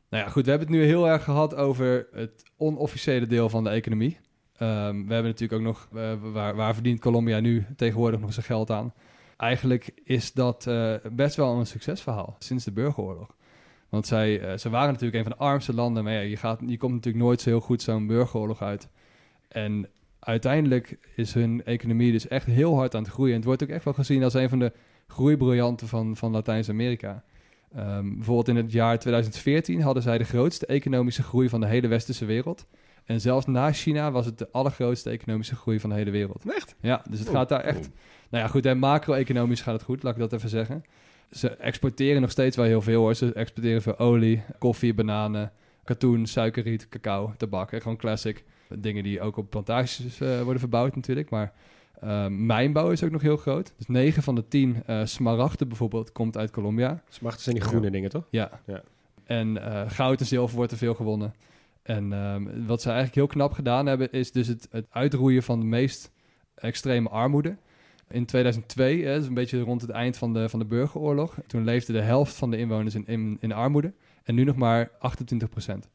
[0.09, 3.63] Nou ja, goed, we hebben het nu heel erg gehad over het onofficiële deel van
[3.63, 4.17] de economie.
[4.53, 8.45] Ehm, we hebben natuurlijk ook nog, eh, waar, waar verdient Colombia nu tegenwoordig nog zijn
[8.45, 8.93] geld aan?
[9.37, 13.35] Eigenlijk is dat eh, best wel een succesverhaal sinds de burgeroorlog.
[13.89, 16.59] Want zij, eh, ze waren natuurlijk een van de armste landen, maar ja, je, gaat,
[16.65, 18.87] je komt natuurlijk nooit zo heel goed zo'n burgeroorlog uit.
[19.47, 19.87] En
[20.19, 23.31] uiteindelijk is hun economie dus echt heel hard aan het groeien.
[23.31, 24.71] En het wordt ook echt wel gezien als een van de
[25.07, 27.23] groeibriljanten van, van Latijns-Amerika.
[27.75, 31.87] Ehm, bijvoorbeeld in het jaar 2014 hadden zij de grootste economische groei van de hele
[31.87, 32.65] westerse wereld.
[33.05, 36.43] En zelfs na China was het de allergrootste economische groei van de hele wereld.
[36.55, 36.75] Echt?
[36.79, 37.89] Ja, dus het Oh, gaat daar echt...
[38.29, 40.83] Nou ja, goed, en macro-economisch gaat het goed, laat ik dat even zeggen.
[41.31, 43.13] Ze exporteren nog steeds wel heel veel hoor.
[43.15, 45.51] Ze exporteren veel olie, koffie, bananen,
[45.83, 47.71] katoen, suikerriet, cacao, tabak.
[47.71, 51.29] En gewoon classic dingen die ook op plantages eh, worden verbouwd natuurlijk.
[51.29, 51.53] Maar
[51.99, 53.73] eh, mijnbouw is ook nog heel groot.
[53.77, 57.03] Dus 9 van de 10 eh smaragden bijvoorbeeld komt uit Colombia.
[57.09, 58.27] Smachten zijn die groene dingen, toch?
[58.29, 58.61] Ja.
[58.65, 58.83] Ja.
[59.23, 61.33] En goud en zilver wordt er veel gewonnen.
[61.83, 65.59] En ehm, wat ze eigenlijk heel knap gedaan hebben, is dus het, het uitroeien van
[65.59, 66.11] de meest
[66.55, 67.55] extreme armoede.
[68.09, 71.63] In 2002, hè, dus een beetje rond het eind van de, van de burgeroorlog, toen
[71.63, 73.93] leefde de helft van de inwoners in, in, in armoede.
[74.23, 75.89] En nu nog maar 28 procent.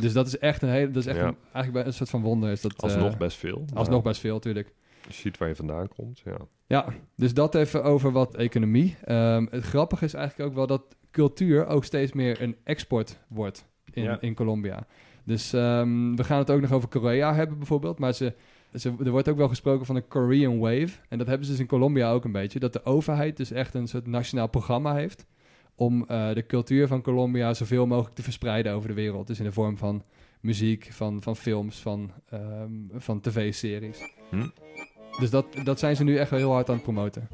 [0.00, 1.26] Dus dat is echt een hele, dat is echt Ja.
[1.26, 2.50] een, eigenlijk bij- een soort van wonder.
[2.50, 3.64] Is dat, eh, Alsnog best veel.
[3.74, 4.74] alsnog maar best veel, natuurlijk.
[5.06, 6.36] Je ziet waar je vandaan komt, ja.
[6.66, 8.96] Ja, dus dat even over wat economie.
[9.04, 13.64] Ehm, het grappige is eigenlijk ook wel dat cultuur ook steeds meer een export wordt
[13.92, 14.20] in, Ja.
[14.20, 14.86] in Colombia.
[15.24, 17.98] Dus ehm, we gaan het ook nog over Korea hebben bijvoorbeeld.
[17.98, 18.34] Maar ze,
[18.74, 20.90] ze, er wordt ook wel gesproken van een Korean Wave.
[21.08, 22.58] En dat hebben ze dus in Colombia ook een beetje.
[22.58, 25.26] Dat de overheid dus echt een soort nationaal programma heeft...
[25.74, 29.26] om eh, de cultuur van Colombia zoveel mogelijk te verspreiden over de wereld.
[29.26, 30.02] Dus in de vorm van
[30.40, 34.12] muziek, van, van films, van, ehm, van tv-series.
[34.30, 34.48] Hm.
[35.20, 37.28] Dus dat, dat zijn ze nu echt wel heel hard aan het promoten.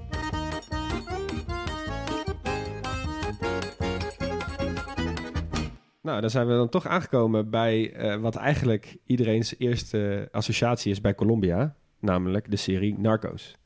[6.09, 11.01] Nou, dan zijn we dan toch aangekomen bij eh, wat eigenlijk iedereen's eerste associatie is
[11.01, 11.75] bij Colombia.
[11.99, 13.57] Namelijk de serie Narcos.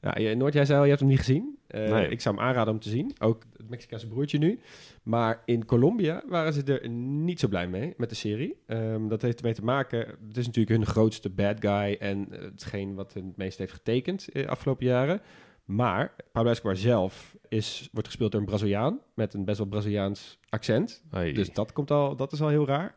[0.00, 1.58] Ja, Noord, jij zei al, je hebt hem niet gezien.
[1.66, 2.08] Eh, Nee.
[2.08, 3.14] Ik zou hem aanraden om te zien.
[3.18, 4.60] Ook het Mexicaanse broertje nu.
[5.02, 8.56] Maar in Colombia waren ze er niet zo blij mee met de serie.
[8.66, 9.98] Ehm, dat heeft ermee te maken...
[9.98, 11.96] Het is natuurlijk hun grootste bad guy...
[12.00, 15.20] en eh, hetgeen wat het meest heeft getekend de afgelopen jaren.
[15.64, 19.00] Maar Pablo Escobar zelf is, wordt gespeeld door een Braziliaan...
[19.14, 21.04] met een best wel Braziliaans accent.
[21.10, 21.32] Hey.
[21.32, 22.94] Dus dat, komt al, dat is al heel raar.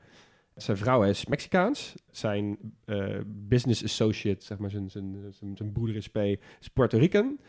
[0.56, 1.96] Zijn vrouw is Mexicaans.
[2.12, 6.18] Zijn eh, business associate, zeg maar, zijn, zijn, zijn, zijn broeder is P,
[6.60, 7.40] is Puerto Rican.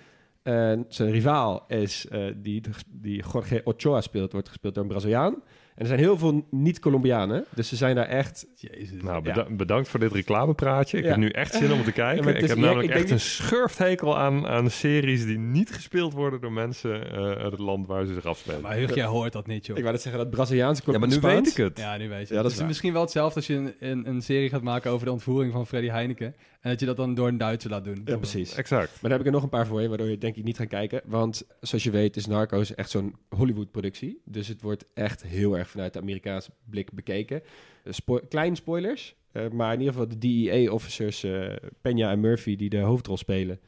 [0.43, 5.43] En zijn rivaal is, eh, die, die Jorge Ochoa speelt, wordt gespeeld door een Braziliaan.
[5.79, 8.47] En er zijn heel veel niet-Colombianen, dus ze zijn daar echt...
[8.55, 9.03] Jezus.
[9.03, 9.47] Nou, Ja.
[9.51, 10.97] bedankt voor dit reclamepraatje.
[10.99, 11.09] Ik Ja.
[11.11, 12.37] heb nu echt zin om te kijken.
[12.37, 16.53] Ik heb namelijk ik echt een schurfthekel aan, aan series die niet gespeeld worden door
[16.53, 18.61] mensen eh, uit het land waar ze zich afspelen.
[18.61, 19.77] Maar Hug, jij hoort dat niet, joh.
[19.77, 21.79] Ik wou net zeggen dat Braziliaanse ja, maar nu Spaans- weet ik het.
[21.79, 22.35] Ja, nu weet je.
[22.35, 22.67] Ja, dat het is is waar.
[22.67, 25.67] misschien wel hetzelfde als je een, een, een serie gaat maken over de ontvoering van
[25.67, 26.35] Freddy Heineken.
[26.61, 28.03] En dat je dat dan door een Duitser laat doen.
[28.05, 28.55] Ja, precies.
[28.55, 28.91] Exact.
[28.91, 30.57] Maar daar heb ik er nog een paar voor je, waardoor je denk ik niet
[30.57, 31.01] gaat kijken.
[31.05, 34.21] Want zoals je weet is Narcos echt zo'n Hollywood-productie.
[34.25, 37.43] Dus het wordt echt heel erg vanuit de Amerikaanse blik bekeken.
[37.85, 42.57] Eh, spo- kleine spoilers, eh, maar in ieder geval de DEA-officers eh Peña en Murphy
[42.57, 43.61] die de hoofdrol spelen...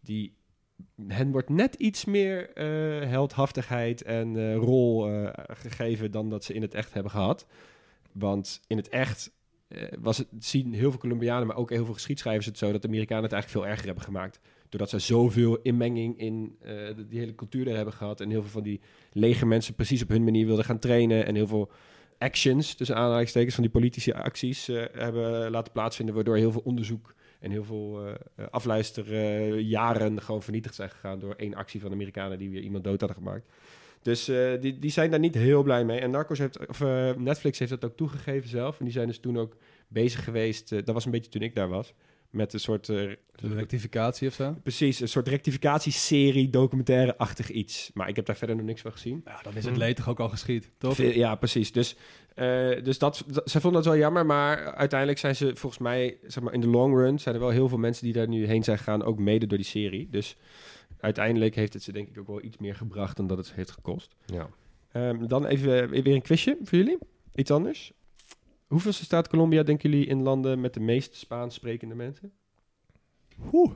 [0.00, 0.34] die
[1.06, 6.52] hen wordt net iets meer eh, heldhaftigheid en eh, rol eh, gegeven dan dat ze
[6.54, 7.46] in het echt hebben gehad.
[8.12, 9.30] Want in het echt
[10.00, 12.88] was het, zien heel veel Colombianen, maar ook heel veel geschiedschrijvers het zo dat de
[12.88, 14.40] Amerikanen het eigenlijk veel erger hebben gemaakt.
[14.68, 16.72] Doordat ze zoveel inmenging in eh,
[17.08, 18.20] die hele cultuur er hebben gehad.
[18.20, 18.80] En heel veel van die
[19.12, 21.26] legermensen precies op hun manier wilden gaan trainen.
[21.26, 21.70] En heel veel
[22.18, 26.14] actions, tussen aanhalingstekens, van die politische acties eh, hebben laten plaatsvinden.
[26.14, 31.18] Waardoor heel veel onderzoek en heel veel eh eh, afluisterjaren gewoon vernietigd zijn gegaan.
[31.18, 33.46] Door één actie van de Amerikanen die weer iemand dood hadden gemaakt.
[34.06, 36.00] Dus eh, die, die zijn daar niet heel blij mee.
[36.00, 38.78] En Narcos heeft, of, eh, Netflix heeft dat ook toegegeven zelf.
[38.78, 39.56] En die zijn dus toen ook
[39.88, 40.72] bezig geweest.
[40.72, 41.94] eh, dat was een beetje toen ik daar was.
[42.30, 44.56] Met een soort Een rectificatie of zo.
[44.62, 47.90] Precies, een soort rectificatieserie, documentaire-achtig iets.
[47.94, 49.22] Maar ik heb daar verder nog niks van gezien.
[49.24, 50.96] Ja, dan is het leed toch ook al geschied, toch?
[50.96, 51.72] Ja, precies.
[51.72, 51.96] Dus,
[52.34, 56.18] eh, dus dat, dat, zij vonden dat wel jammer, maar uiteindelijk zijn ze volgens mij,
[56.26, 58.46] zeg maar, in de long run zijn er wel heel veel mensen die daar nu
[58.46, 60.08] heen zijn gegaan, ook mede door die serie.
[60.10, 60.36] Dus
[61.00, 63.70] uiteindelijk heeft het ze denk ik ook wel iets meer gebracht dan dat het heeft
[63.70, 64.14] gekost.
[64.26, 64.48] Ja.
[64.92, 66.98] Ehm, dan even weer een quizje voor jullie.
[67.34, 67.92] Iets anders.
[68.66, 72.32] Hoeveelste staat Colombia, denken jullie, in landen met de meest Spaans sprekende mensen?
[73.52, 73.72] Oeh.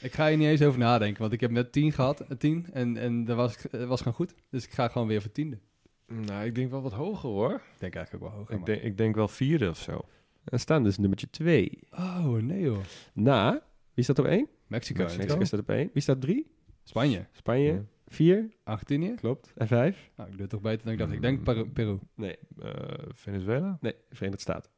[0.00, 2.66] Ik ga hier niet eens over nadenken, want ik heb net 10 gehad, eh, 10
[2.72, 4.34] en, en dat was, dat was gewoon goed.
[4.50, 5.58] Dus ik ga gewoon weer voor tiende.
[6.06, 7.52] Nou, ik denk wel wat hoger hoor.
[7.52, 8.54] Ik denk eigenlijk ook wel hoger.
[8.54, 10.00] Ik denk, ik denk wel vierde of zo.
[10.44, 11.78] Er staan dus nummertje 2.
[11.90, 12.78] Oh, nee joh.
[13.12, 13.62] Na,
[13.94, 14.48] wie staat op één?
[14.66, 15.02] Mexico.
[15.02, 15.22] Mexico.
[15.22, 15.90] Mexico staat op één.
[15.92, 16.46] Wie staat op drie?
[16.84, 17.26] Spanje.
[17.32, 17.72] Spanje.
[17.72, 17.84] Ja.
[18.08, 19.14] Vier, Argentinië?
[19.14, 19.52] klopt.
[19.56, 20.10] En vijf?
[20.16, 21.12] Nou, ik doe het toch beter dan ik dacht.
[21.12, 21.64] Ik denk Peru.
[21.68, 21.98] Peru.
[22.14, 22.72] Nee, Eh,
[23.14, 23.78] Venezuela?
[23.80, 24.70] nee, Verenigde Staten.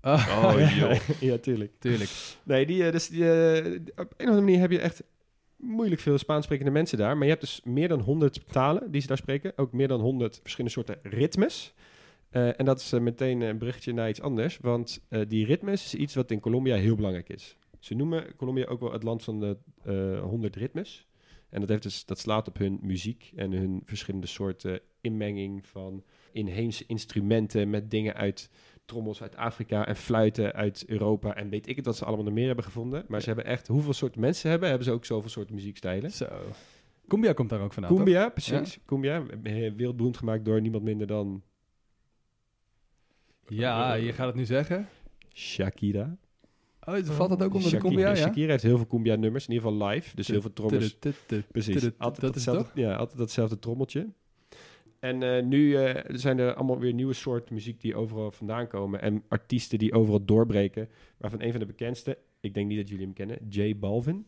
[0.00, 1.00] Ah, Oh, ja, joh.
[1.20, 1.72] ja, tuurlijk.
[1.78, 2.10] tuurlijk.
[2.42, 5.02] Nee, die, eh, dus die, eh, op een of andere manier heb je echt
[5.56, 7.14] moeilijk veel Spaans sprekende mensen daar.
[7.14, 9.52] Maar je hebt dus meer dan 100 talen die ze daar spreken.
[9.56, 11.74] Ook meer dan 100 verschillende soorten ritmes.
[12.30, 14.58] Eh, en dat is meteen een berichtje naar iets anders.
[14.58, 17.56] Want eh, die ritmes is iets wat in Colombia heel belangrijk is.
[17.84, 21.06] Ze noemen Colombia ook wel het land van de eh 100 ritmes.
[21.48, 26.04] En dat, heeft dus, dat slaat op hun muziek en hun verschillende soorten inmenging van
[26.32, 28.50] inheemse instrumenten met dingen uit
[28.84, 31.34] trommels uit Afrika en fluiten uit Europa.
[31.34, 33.04] En weet ik het dat ze allemaal nog meer hebben gevonden.
[33.08, 36.10] Maar ze hebben echt, hoeveel soorten mensen hebben, hebben ze ook zoveel soorten muziekstijlen.
[36.10, 36.26] Zo.
[37.08, 38.04] Cumbia komt daar ook vandaan, toch?
[38.04, 38.78] Cumbia, precies.
[38.86, 41.42] Cumbia, eh, wereldberoemd gemaakt door niemand minder dan
[43.46, 44.88] Ja, je gaat het nu zeggen.
[45.32, 46.16] Shakira.
[46.84, 48.16] Oh, valt dat ook onder de Shakira, Cumbia, ja?
[48.16, 50.16] Shakira heeft heel veel Cumbia-nummers, in ieder geval live.
[50.16, 50.98] Dus heel veel trommels.
[51.52, 51.90] Precies.
[51.98, 54.08] Altijd, dat is het datzelfde, ja, altijd datzelfde trommeltje.
[54.98, 59.02] En eh, nu eh, zijn er allemaal weer nieuwe soorten muziek die overal vandaan komen.
[59.02, 60.88] En artiesten die overal doorbreken.
[61.16, 64.26] Waarvan een van de bekendste, ik denk niet dat jullie hem kennen, J Balvin.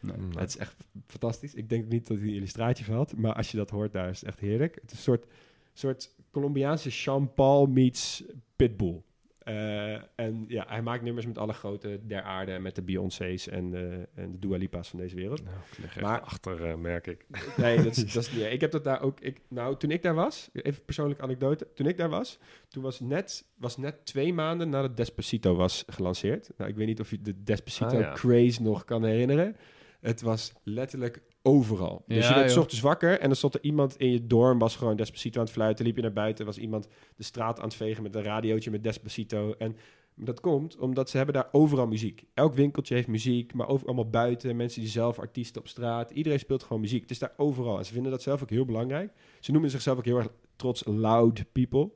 [0.00, 0.16] Nee.
[0.34, 1.54] Het is echt fantastisch.
[1.54, 3.16] Ik denk niet dat hij een illustratie van had.
[3.16, 4.74] Maar als je dat hoort, daar is het echt heerlijk.
[4.74, 5.26] Het is een soort,
[5.72, 8.24] soort Colombiaanse Sean Paul meets
[8.56, 9.02] Pitbull.
[9.48, 12.58] Eh, en ja, hij maakt nummers met alle grote der aarde.
[12.58, 15.44] Met de Beyoncé's en, eh, en de Dua Lipa's van deze wereld.
[15.44, 15.56] Nou,
[15.94, 17.26] ik Maar- achter, eh, merk ik.
[17.56, 18.44] Nee, dat is, dat is niet.
[18.44, 19.20] Ik heb dat daar ook.
[19.20, 21.66] Ik, nou, toen ik daar was, even persoonlijke anekdote.
[21.74, 22.38] Toen ik daar was,
[22.68, 26.50] toen was net, was net twee maanden nadat Despacito was gelanceerd.
[26.56, 28.12] Nou, ik weet niet of je de Despacito Ah, ja.
[28.12, 29.56] craze nog kan herinneren.
[30.00, 32.04] Het was letterlijk overal.
[32.06, 32.58] Dus Ja, je werd joh.
[32.60, 35.54] ochtends wakker en dan stond er iemand in je dorm, was gewoon Despacito aan het
[35.54, 35.84] fluiten.
[35.84, 38.82] Liep je naar buiten, was iemand de straat aan het vegen met een radiootje met
[38.82, 39.54] Despacito.
[39.58, 39.76] En
[40.14, 42.24] dat komt omdat ze hebben daar overal muziek.
[42.34, 44.56] Elk winkeltje heeft muziek, maar over, allemaal buiten.
[44.56, 46.10] Mensen die zelf artiesten op straat.
[46.10, 47.00] Iedereen speelt gewoon muziek.
[47.00, 47.78] Het is daar overal.
[47.78, 49.12] En ze vinden dat zelf ook heel belangrijk.
[49.40, 51.90] Ze noemen zichzelf ook heel erg trots loud people.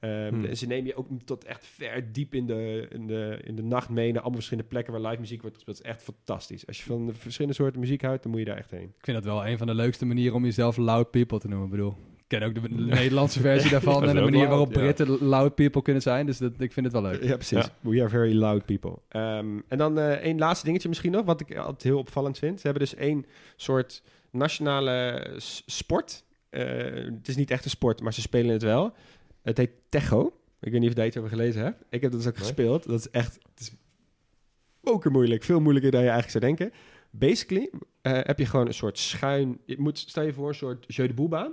[0.00, 0.44] Ehm, Hmm.
[0.44, 3.62] en Ze nemen je ook tot echt ver diep in de, in, de, in de
[3.62, 5.76] nacht mee naar allemaal verschillende plekken waar live muziek wordt gespeeld.
[5.78, 6.66] Het is echt fantastisch.
[6.66, 8.82] Als je van de verschillende soorten muziek houdt, dan moet je daar echt heen.
[8.98, 11.66] Ik vind dat wel een van de leukste manieren om jezelf loud people te noemen.
[11.66, 12.60] Ik bedoel, ik ken ook de
[12.94, 14.78] Nederlandse versie daarvan dat en de manier loud, waarop ja.
[14.78, 16.26] Britten loud people kunnen zijn.
[16.26, 17.22] Dus dat, ik vind het wel leuk.
[17.22, 17.68] Ja, precies.
[17.80, 18.98] We are very loud people.
[19.08, 22.60] Ehm, en dan eh één laatste dingetje misschien nog, wat ik altijd heel opvallend vind.
[22.60, 23.26] Ze hebben dus één
[23.56, 25.26] soort nationale
[25.66, 26.24] sport.
[26.50, 28.92] Eh, het is niet echt een sport, maar ze spelen het wel.
[29.48, 30.26] Het heet Techo.
[30.60, 31.84] Ik weet niet of je daar iets over gelezen hebt.
[31.90, 32.44] Ik heb dat dus ook Nee.
[32.44, 32.86] gespeeld.
[32.86, 33.34] Dat is echt...
[33.34, 33.72] Het is
[34.80, 35.42] poker moeilijk.
[35.42, 36.78] Veel moeilijker dan je eigenlijk zou denken.
[37.10, 37.70] Basically
[38.02, 39.60] eh, heb je gewoon een soort schuin...
[39.64, 41.52] Je moet, stel je voor, een soort jeu de.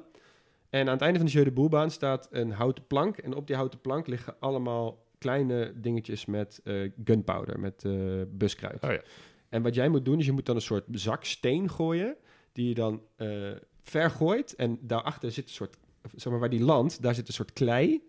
[0.70, 1.52] En aan het einde van de jeu de
[1.90, 3.18] staat een houten plank.
[3.18, 7.94] En op die houten plank liggen allemaal kleine dingetjes met eh, gunpowder, met eh,
[8.28, 8.84] buskruid.
[8.84, 9.02] Oh ja.
[9.50, 12.16] En wat jij moet doen, is je moet dan een soort zak steen gooien,
[12.52, 14.56] die je dan eh ver gooit.
[14.56, 15.78] En daarachter zit een soort,
[16.16, 18.02] zeg maar waar die landt, daar zit een soort klei.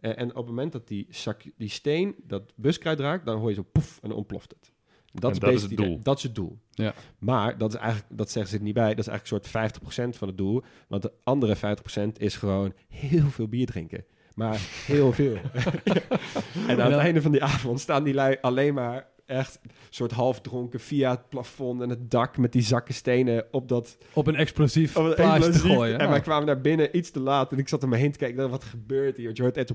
[0.00, 3.48] Eh, en op het moment dat die, zak, die steen dat buskruid raakt, dan hoor
[3.48, 4.72] je zo poef en dan ontploft het.
[5.12, 6.02] Dat, is, dat is basically het doel.
[6.02, 6.58] dat is het doel.
[6.70, 6.94] Ja.
[7.18, 8.94] Maar dat, is eigenlijk, dat zeggen ze er niet bij.
[8.94, 10.62] Dat is eigenlijk een soort 50% van het doel.
[10.88, 11.60] Want de andere 50%
[12.16, 14.04] is gewoon heel veel bier drinken.
[14.34, 15.34] Maar heel veel.
[16.68, 19.60] en aan het einde van die avond staan die lui alleen maar echt
[19.90, 23.96] soort half dronken via het plafond en het dak met die zakken stenen op dat
[24.12, 25.98] Op een explosief op plaatje te gooien.
[25.98, 26.10] En Oh.
[26.10, 28.50] wij kwamen naar binnen iets te laat en ik zat om me heen te kijken.
[28.50, 29.30] Wat gebeurt hier?
[29.34, 29.72] Je hoort echt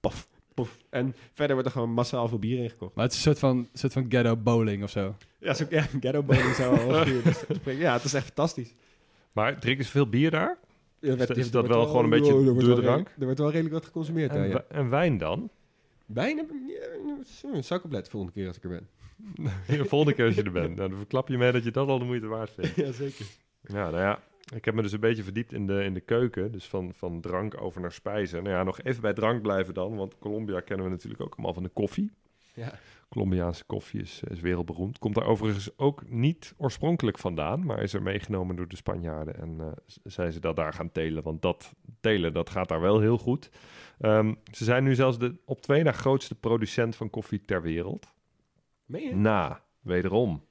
[0.00, 0.76] pof, poef.
[0.90, 2.94] En verder wordt er gewoon massaal veel bier ingekocht.
[2.94, 5.14] Maar het is een soort van, soort van ghetto bowling of zo.
[5.40, 7.76] Ja, zo, ja ghetto bowling zou wel zijn.
[7.78, 8.74] Ja, het is echt fantastisch.
[9.32, 10.58] Maar drinken ze veel bier daar?
[11.00, 12.78] Ja, Is dat- is er dat wordt wel gewoon een beetje wel drank?
[12.78, 14.64] redelijk- Er wordt wel redelijk wat geconsumeerd daar, ja.
[14.68, 15.50] en wijn dan?
[16.08, 16.16] Ik...
[16.16, 18.88] Ja, ja, zou ik opletten volgende keer als ik er ben.
[19.78, 20.76] De volgende keer als je er bent.
[20.76, 22.74] Nou, dan verklap je mij dat je dat al de moeite waard vindt.
[22.76, 23.26] ja, zeker.
[23.62, 24.22] Ja, nou ja.
[24.54, 26.52] Ik heb me dus een beetje verdiept in de, in de keuken.
[26.52, 28.42] Dus van, van drank over naar spijzen.
[28.42, 29.96] Nou ja, nog even bij drank blijven dan.
[29.96, 32.12] Want Colombia kennen we natuurlijk ook allemaal van de koffie.
[32.54, 32.78] Ja.
[33.08, 34.98] Colombiaanse koffie is, is wereldberoemd.
[34.98, 37.66] Komt daar overigens ook niet oorspronkelijk vandaan.
[37.66, 39.38] Maar is er meegenomen door de Spanjaarden.
[39.38, 39.66] En eh,
[40.04, 41.22] zijn ze dat daar gaan telen.
[41.22, 43.50] Want dat telen, dat gaat daar wel heel goed.
[43.98, 48.12] Ehm, ze zijn nu zelfs de op twee na grootste producent van koffie ter wereld.
[48.84, 49.16] Meen je?
[49.16, 50.47] Na, wederom.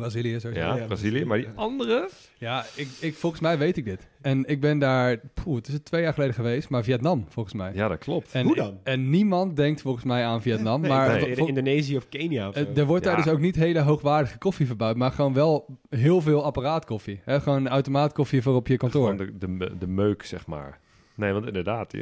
[0.00, 0.64] Brazilië sowieso.
[0.66, 1.24] Ja, ja, Brazilië.
[1.24, 2.08] Maar die andere...
[2.38, 4.08] Ja, ik, ik, volgens mij weet ik dit.
[4.20, 7.70] En ik ben daar, poeh, het is twee jaar geleden geweest, maar Vietnam volgens mij.
[7.74, 8.32] Ja, dat klopt.
[8.32, 8.78] En, Hoe dan?
[8.82, 10.80] En niemand denkt volgens mij aan Vietnam.
[10.80, 11.34] Nee, maar nee.
[11.34, 12.60] Indonesië of Kenia of zo.
[12.60, 16.20] eh, er wordt daar dus ook niet hele hoogwaardige koffie verbouwd, maar gewoon wel heel
[16.20, 17.20] veel apparaatkoffie.
[17.24, 17.40] Hè?
[17.40, 19.10] Gewoon automaatkoffie voor op je kantoor.
[19.10, 20.78] Gewoon de, de, de meuk, zeg maar.
[21.18, 21.94] Nee, want inderdaad,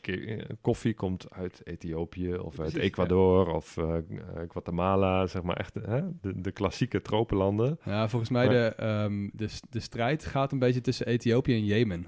[0.00, 4.02] ke- koffie komt uit Ethiopië of uit Precies, Ecuador of eh, eh,
[4.48, 7.78] Guatemala, zeg maar echt hè, de, de klassieke tropenlanden.
[7.84, 11.64] Ja, volgens mij Maar- de, ehm, de, de strijd gaat een beetje tussen Ethiopië en
[11.64, 12.06] Jemen.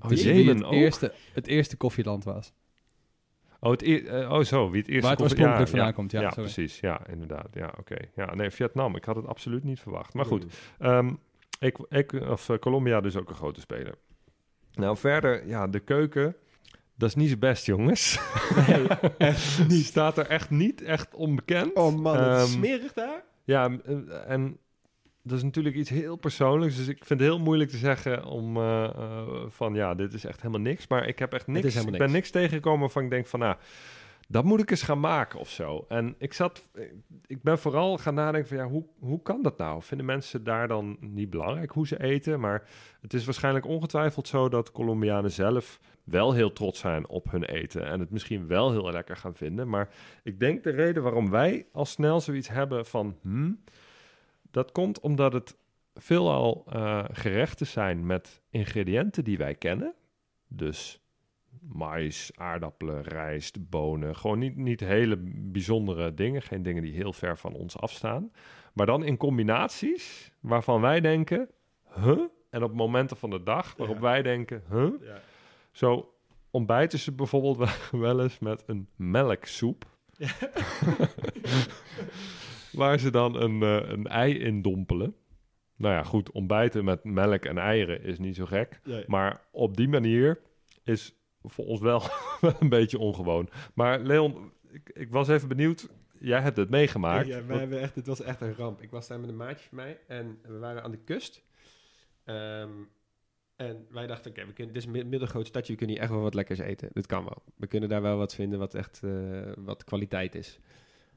[0.00, 0.72] Oh, wie Jemen het ook?
[0.72, 2.52] eerste, het eerste koffieland was.
[3.60, 5.92] Oh, het eh, oh, zo, wie het eerste Waar het koffie- oorspronkelijk ja, vandaan ja,
[5.92, 6.42] komt, ja, Ja, sorry.
[6.52, 6.80] precies.
[6.80, 7.48] Ja, inderdaad.
[7.52, 7.96] Ja, oké.
[8.16, 8.96] Ja, nee, Vietnam.
[8.96, 10.14] Ik had het absoluut niet verwacht.
[10.14, 10.46] Maar goed,
[10.78, 11.10] Ehm
[11.58, 13.94] ik, ik, of eh, Colombia dus ook een grote speler.
[14.74, 16.36] Nou, verder, ja, de keuken,
[16.96, 18.20] dat is niet zo best, jongens.
[18.66, 18.86] Nee,
[19.18, 21.74] echt Die staat er echt niet echt onbekend.
[21.74, 23.22] Oh man, het is Ehm, smerig daar.
[23.44, 23.96] Ja, eh,
[24.30, 24.58] en
[25.22, 26.76] dat is natuurlijk iets heel persoonlijks.
[26.76, 30.24] Dus ik vind het heel moeilijk te zeggen om eh, eh, van ja, dit is
[30.24, 30.86] echt helemaal niks.
[30.88, 31.76] Maar ik heb echt niks.
[31.76, 32.30] Ik ben niks.
[32.30, 33.56] tegengekomen waarvan ik denk van nou,
[34.28, 35.84] dat moet ik eens gaan maken of zo.
[35.88, 36.70] En ik zat,
[37.26, 39.82] ik ben vooral gaan nadenken van ja, hoe, hoe kan dat nou?
[39.82, 42.40] Vinden mensen daar dan niet belangrijk hoe ze eten?
[42.40, 42.68] Maar
[43.00, 47.86] het is waarschijnlijk ongetwijfeld zo dat Colombianen zelf wel heel trots zijn op hun eten
[47.86, 49.68] en het misschien wel heel lekker gaan vinden.
[49.68, 49.88] Maar
[50.22, 53.62] ik denk de reden waarom wij al snel zoiets hebben van hmm,
[54.50, 55.56] dat komt omdat het
[55.94, 59.94] veelal eh gerechten zijn met ingrediënten die wij kennen.
[60.48, 61.03] Dus
[61.72, 64.16] mais, aardappelen, rijst, bonen.
[64.16, 66.42] Gewoon niet, niet hele bijzondere dingen.
[66.42, 68.32] Geen dingen die heel ver van ons afstaan.
[68.72, 71.48] Maar dan in combinaties waarvan wij denken,
[71.94, 72.20] huh?
[72.50, 74.02] En op momenten van de dag waarop Ja.
[74.02, 74.90] wij denken, huh?
[75.02, 75.20] Ja.
[75.72, 76.14] Zo
[76.50, 79.84] ontbijten ze bijvoorbeeld wel- wel eens met een melksoep.
[82.72, 85.14] Waar ze dan een, eh, een ei in dompelen.
[85.76, 88.80] Nou ja, goed, ontbijten met melk en eieren is niet zo gek.
[89.06, 90.40] Maar op die manier
[90.84, 91.14] is
[91.44, 92.02] voor ons wel
[92.60, 93.48] een beetje ongewoon.
[93.74, 95.88] Maar Leon, ik, ik was even benieuwd.
[96.18, 97.26] Jij hebt het meegemaakt.
[97.26, 98.82] Ja, wij hebben echt, het was echt een ramp.
[98.82, 101.42] Ik was daar met een maatje van mij en we waren aan de kust.
[102.24, 102.70] Ehm,
[103.56, 106.04] en wij dachten, oké, we kunnen dit is een mid- middelgroot stadje, we kunnen hier
[106.04, 106.88] echt wel wat lekkers eten.
[106.92, 107.42] Dit kan wel.
[107.56, 110.58] We kunnen daar wel wat vinden wat echt eh, wat kwaliteit is.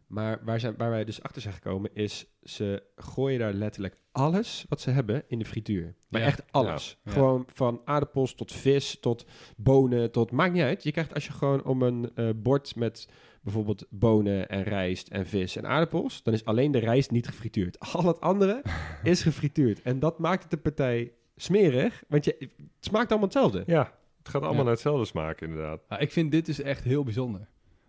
[0.07, 4.65] Maar waar, zijn, waar wij dus achter zijn gekomen is, ze gooien daar letterlijk alles
[4.69, 5.95] wat ze hebben in de frituur.
[6.09, 6.27] Maar Ja.
[6.27, 6.97] echt alles.
[7.03, 7.11] Ja.
[7.11, 9.25] Gewoon van aardappels tot vis, tot
[9.57, 10.31] bonen, tot...
[10.31, 10.83] Maakt niet uit.
[10.83, 13.09] Je krijgt als je gewoon om een eh, bord met
[13.41, 17.79] bijvoorbeeld bonen en rijst en vis en aardappels, dan is alleen de rijst niet gefrituurd.
[17.93, 18.61] Al het andere
[19.03, 19.81] is gefrituurd.
[19.81, 22.49] En dat maakt het de partij smerig, want je, het
[22.79, 23.63] smaakt allemaal hetzelfde.
[23.65, 24.63] Ja, het gaat allemaal Ja.
[24.63, 25.81] naar hetzelfde smaken inderdaad.
[25.89, 27.47] Ja, ik vind dit dus echt heel bijzonder.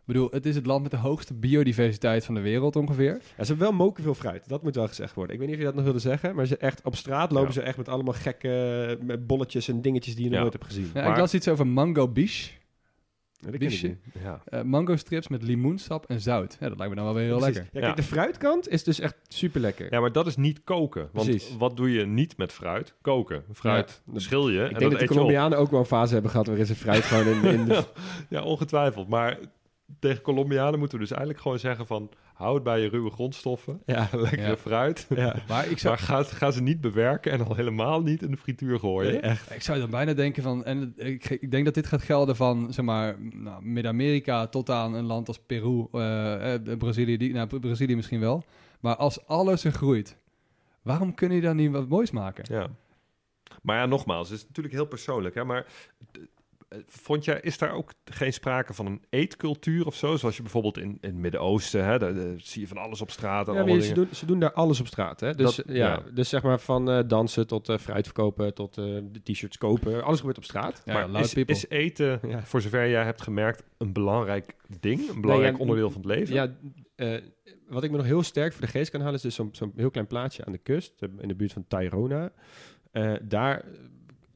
[0.09, 3.12] Bedoel, het is het land met de hoogste biodiversiteit van de wereld ongeveer.
[3.12, 4.48] Ja, ze hebben wel moken veel fruit.
[4.48, 5.32] Dat moet wel gezegd worden.
[5.34, 7.46] Ik weet niet of je dat nog wilde zeggen, maar ze echt op straat lopen
[7.48, 7.52] Ja.
[7.54, 8.48] ze echt met allemaal gekke
[9.00, 10.90] eh, met bolletjes en dingetjes die je nog nooit hebt gezien.
[10.94, 12.50] Ja, Maar- Ik las iets over mango biche.
[14.22, 14.42] Ja.
[14.44, 16.56] Eh, mango strips met limoensap en zout.
[16.61, 17.54] Ja, dat lijkt me dan wel weer heel Precies.
[17.56, 17.72] lekker.
[17.74, 18.02] Ja, kijk, Ja.
[18.02, 19.92] de fruitkant is dus echt super lekker.
[19.92, 21.09] ja, maar dat is niet koken.
[21.12, 21.56] Want Precies.
[21.59, 22.94] wat doe je niet met fruit?
[23.02, 23.44] Koken.
[23.52, 25.06] Fruit schil je en ik denk dat de.
[25.06, 27.84] Colombianen ook wel een fase hebben gehad waarin ze fruit gewoon in, in de...
[28.28, 29.09] Ja, ongetwijfeld.
[29.09, 29.38] Maar
[29.99, 32.11] tegen Colombianen moeten we dus eigenlijk gewoon zeggen van...
[32.34, 34.57] houd bij je ruwe grondstoffen, Ja, lekkere Ja.
[34.57, 35.07] fruit.
[35.14, 35.36] ja.
[35.49, 38.36] Maar ik zou, Maar ga, ga ze niet bewerken en al helemaal niet in de
[38.36, 39.12] frituur gooien.
[39.12, 39.55] Nee, echt.
[39.55, 40.64] ik zou dan bijna denken van...
[40.64, 44.95] En ik, ik denk dat dit gaat gelden van, zeg maar, nou, Midden-Amerika tot aan
[44.95, 48.45] een land als Peru, eh, eh, Brazilië, die, nou, Brazilië misschien wel.
[48.80, 50.16] Maar als alles er groeit,
[50.82, 52.45] waarom kunnen je dan niet wat moois maken?
[52.49, 52.66] Ja.
[53.62, 55.34] Maar ja, nogmaals, het is natuurlijk heel persoonlijk.
[55.34, 55.45] Hè?
[55.45, 55.66] Maar
[56.86, 60.16] vond jij, is daar ook geen sprake van een eetcultuur of zo?
[60.16, 63.10] Zoals je bijvoorbeeld in, in het Midden-Oosten, hè, daar, daar zie je van alles op
[63.10, 65.20] straat en Ja, ze, doen, ze doen daar alles op straat.
[65.20, 65.34] Hè?
[65.34, 66.02] Dus, Dat- ja, ja.
[66.14, 70.04] dus zeg maar van eh, dansen tot eh, fruit verkopen, tot eh, de t-shirts kopen.
[70.04, 70.82] Alles gebeurt op straat.
[70.84, 71.54] Ja, maar is, people.
[71.54, 72.42] is eten, Ja.
[72.42, 75.08] voor zover jij hebt gemerkt, een belangrijk ding?
[75.08, 76.34] Een belangrijk ja, onderdeel van het leven?
[76.34, 76.56] Ja,
[76.96, 77.20] eh,
[77.68, 79.72] wat ik me nog heel sterk voor de geest kan halen, is dus zo'n zo'n
[79.76, 82.32] heel klein plaatsje aan de kust, eh, in de buurt van Tairona.
[82.90, 83.64] Eh, daar,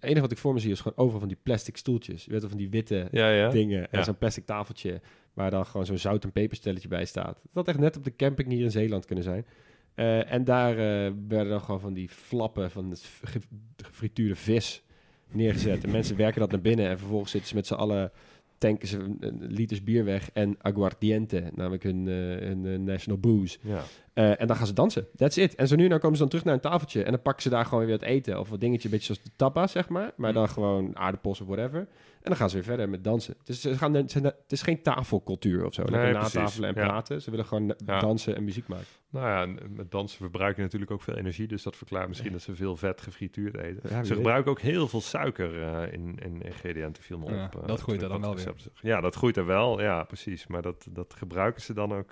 [0.03, 2.24] het enige wat ik voor me zie is gewoon overal van die plastic stoeltjes.
[2.24, 3.30] Je weet wel, van die witte ja.
[3.30, 3.48] ja.
[3.48, 3.80] dingen.
[3.90, 4.05] En Ja.
[4.05, 5.00] zo'n plastic tafeltje
[5.34, 7.34] waar dan gewoon zo'n zout- en peperstelletje bij staat.
[7.42, 9.46] Dat had echt net op de camping hier in Zeeland kunnen zijn.
[9.94, 13.40] Eh, en daar eh, werden dan gewoon van die flappen van het ge-
[13.76, 14.82] gefrituurde vis
[15.30, 15.84] neergezet.
[15.84, 18.11] En mensen werken dat naar binnen en vervolgens zitten ze met z'n allen
[18.59, 23.59] tanken ze liters bier weg en aguardiente, namelijk hun, hun eh, national booze.
[23.62, 23.82] Ja.
[24.12, 25.06] Eh, en dan gaan ze dansen.
[25.16, 25.54] That's it.
[25.54, 27.42] En zo nu en dan komen ze dan terug naar een tafeltje en dan pakken
[27.42, 29.88] ze daar gewoon weer wat eten of wat dingetje, een beetje zoals de tapas, zeg
[29.88, 30.12] maar.
[30.16, 31.78] Maar dan gewoon aardappels of whatever.
[31.80, 31.88] En
[32.30, 33.34] dan gaan ze weer verder met dansen.
[33.44, 35.82] Dus ze gaan, het is geen tafelcultuur of zo.
[35.82, 36.86] Nee, Lekker natafelen en Ja.
[36.88, 37.22] praten.
[37.22, 38.00] Ze willen gewoon Ja.
[38.00, 38.86] dansen en muziek maken.
[39.10, 41.46] Nou ja, met dansen verbruiken je natuurlijk ook veel energie.
[41.46, 44.06] Dus dat verklaart misschien dat ze veel vet gefrituurd eten.
[44.06, 47.30] Ze gebruiken ook heel veel suiker eh, in, in ingrediënten, viel me op.
[47.60, 48.54] eh, dat groeit er dan wel zag.
[48.80, 49.80] Ja, dat groeit er wel.
[49.82, 50.46] Ja, precies.
[50.46, 52.10] Maar dat, dat gebruiken ze dan ook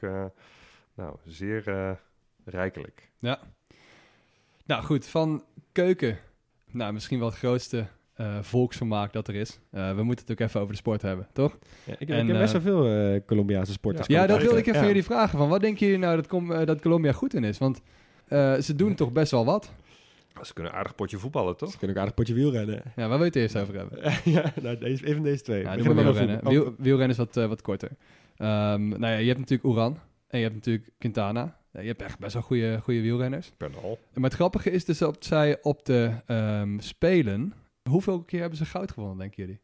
[1.01, 1.91] nou, zeer eh,
[2.45, 3.11] rijkelijk.
[4.67, 6.19] Nou goed, van keuken.
[6.71, 9.59] Nou, misschien wel het grootste eh, volksvermaak dat er is.
[9.71, 11.59] Eh, we moeten het ook even over de sport hebben, toch?
[11.85, 14.07] Ja, ik, En, ik heb best wel veel eh, Colombiaanse sporters.
[14.07, 14.87] Ja, dat wilde ik even Ja.
[14.87, 15.39] jullie vragen.
[15.39, 17.59] Van, wat denken jullie nou dat, Com- dat Colombia goed in is?
[17.59, 17.81] Want
[18.29, 19.73] eh, ze doen toch best wel wat.
[20.43, 21.71] Ze kunnen een aardig potje voetballen, toch?
[21.71, 22.83] Ze kunnen ook aardig potje wielrennen.
[22.97, 23.99] Ja, waar wil je het eerst over hebben?
[24.35, 25.63] ja, nou, deze, even deze twee.
[25.63, 26.49] Ja, wielrennen.
[26.49, 27.91] Wiel, wielrennen is wat, wat korter.
[28.37, 29.99] Ehm, nou ja, je hebt natuurlijk Oeran
[30.31, 31.59] en je hebt natuurlijk Quintana.
[31.73, 33.53] Ja, je hebt echt best wel goede, goede wielrenners.
[33.57, 33.99] Bernal.
[34.15, 37.53] Maar het grappige is dus dat zij op de ehm, Spelen...
[37.91, 39.61] Hoeveel keer hebben ze goud gewonnen, denken jullie?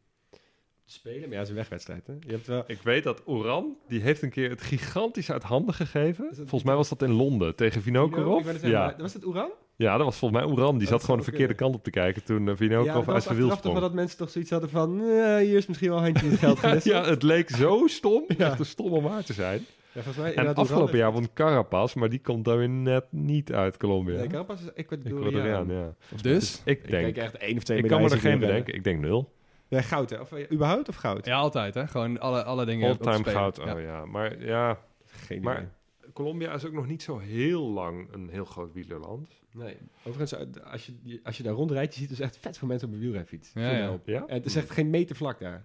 [0.85, 2.07] Spelen, maar ja, het is een wegwedstrijd.
[2.07, 2.13] Hè?
[2.13, 2.63] Je hebt wel...
[2.67, 6.29] Ik weet dat Oran, die heeft een keer het gigantisch uit handen gegeven.
[6.35, 8.61] Volgens mij was dat in Londen tegen Vinokorov.
[8.61, 8.95] Ja.
[8.97, 9.49] Was het Oeran?
[9.75, 10.71] ja, dat was volgens mij Oran.
[10.71, 11.73] Die Dat zat gewoon de verkeerde kunnen.
[11.73, 13.79] kant op te kijken toen uh, Vinokorov dat uit zijn wiel achteraf toch wel sprong.
[13.79, 15.01] dat mensen toch zoiets hadden van...
[15.01, 17.87] eh, hier is misschien wel een handje in het geld Ja, ja, het leek zo
[17.87, 18.23] stom.
[18.27, 18.49] Ja.
[18.49, 19.65] Echt een stom om waar te zijn.
[19.97, 23.53] Ja, volgens mij, En afgelopen jaar won Carapaz, maar die komt dan weer net niet
[23.53, 24.15] uit Colombia.
[24.17, 25.93] Nee, Carapaz is Ecuadoriaan, ja.
[26.21, 26.61] Dus?
[26.65, 28.73] Ik Ik denk, denk echt één of twee ik kan me er geen bedenken.
[28.73, 29.33] Ik denk nul.
[29.67, 30.17] Ja, goud hè?
[30.19, 31.25] Of eh, überhaupt of goud?
[31.25, 31.87] Ja, altijd hè.
[31.87, 33.33] Gewoon alle, alle dingen All-time Spelen.
[33.33, 33.59] goud.
[33.59, 35.67] Oh ja, maar ja, Geen Maar- idee.
[36.13, 39.29] Colombia is ook nog niet zo heel lang een heel groot wielerland.
[39.53, 39.77] Nee.
[40.03, 42.87] Overigens, eh, als je, als je daar rondrijdt, je ziet dus echt vet veel mensen
[42.87, 43.51] op een wielrenfiets.
[43.53, 43.71] Ja,
[44.05, 44.23] ja.
[44.27, 45.63] En het is echt geen meter vlak daar.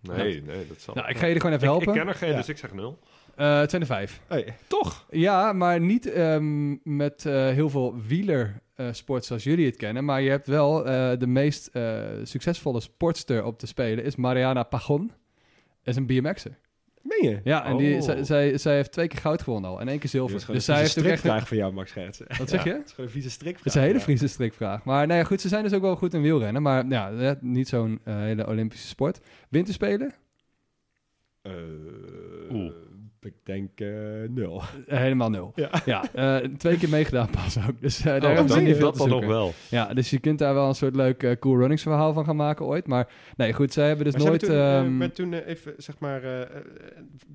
[0.00, 0.94] Nee, nee, dat zal.
[0.94, 2.02] Nou, ik ga jullie gewoon even ik, ik helpen.
[2.02, 2.36] ken er geen, Ja.
[2.36, 2.98] dus ik zeg nul.
[3.38, 4.20] Eh, het zijn er vijf.
[4.26, 4.54] Hey.
[4.66, 5.06] Toch?
[5.10, 10.04] Ja, maar niet ehm, met eh, heel veel wielersport zoals jullie het kennen.
[10.04, 14.62] Maar je hebt wel eh, de meest eh, succesvolle sportster op te spelen is Mariana
[14.62, 15.06] Pajon.
[15.82, 16.58] Dat is een BMX'er.
[17.02, 17.40] Meen je?
[17.44, 18.02] Ja, en die, Oh.
[18.02, 20.34] zij, zij, zij heeft twee keer goud gewonnen al en één keer zilver.
[20.36, 21.18] Dus een zij vieze heeft ook echt...
[21.18, 22.24] strikvraag voor jou, Max Schertsen.
[22.28, 22.70] Het Wat zeg je?
[22.84, 23.64] is gewoon een vieze strikvraag.
[23.64, 24.00] Het is een hele.
[24.00, 24.84] Friese strikvraag.
[24.84, 26.62] Maar nou ja, goed, ze zijn dus ook wel goed in wielrennen.
[26.62, 29.20] Maar ja, eh, niet zo'n eh, hele Olympische sport.
[29.48, 30.14] Winterspelen?
[31.42, 31.52] Eh,
[32.50, 32.72] Oeh.
[33.20, 33.88] Ik denk eh,
[34.28, 34.62] nul.
[34.86, 35.52] Eh, helemaal nul.
[35.54, 35.70] Ja.
[35.84, 37.80] Ja, eh, twee keer meegedaan pas ook.
[37.80, 39.52] Dus eh, daar Oh, hebben ze dat, niet veel dat te dan nog wel.
[39.70, 42.36] Ja, dus je kunt daar wel een soort leuk eh, cool runnings verhaal van gaan
[42.36, 42.86] maken ooit.
[42.86, 44.40] Maar nee, goed, zij hebben dus Maar nooit...
[44.40, 46.20] hebben toen, eh, ehm, maar toen even, zeg maar...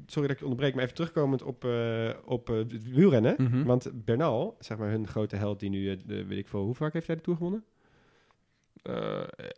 [0.05, 3.35] sorry dat ik je onderbreek, maar even terugkomend op, eh, op eh, het wielrennen.
[3.37, 3.63] mhm.
[3.63, 6.93] Want Bernal, zeg maar hun grote held die nu, de, weet ik veel, hoe vaak
[6.93, 7.63] heeft hij de Tour gewonnen?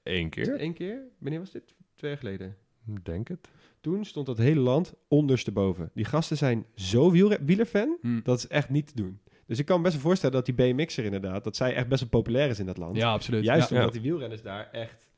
[0.04, 1.02] Eén keer, Eén keer?
[1.18, 1.74] Wanneer was dit?
[1.96, 2.56] Twee jaar geleden.
[3.04, 3.50] denk het.
[3.86, 5.92] Toen stond dat hele land ondersteboven.
[5.94, 7.12] Die gasten zijn zo
[7.46, 8.20] wielerfan, Hm.
[8.24, 9.20] dat is echt niet te doen.
[9.46, 12.02] Dus ik kan me best wel voorstellen dat die BMX'er inderdaad, dat zij echt best
[12.02, 12.96] wel populair is in dat land.
[12.96, 13.44] Ja, absoluut.
[13.44, 13.76] Juist ja.
[13.76, 15.10] omdat die wielrenners daar echt...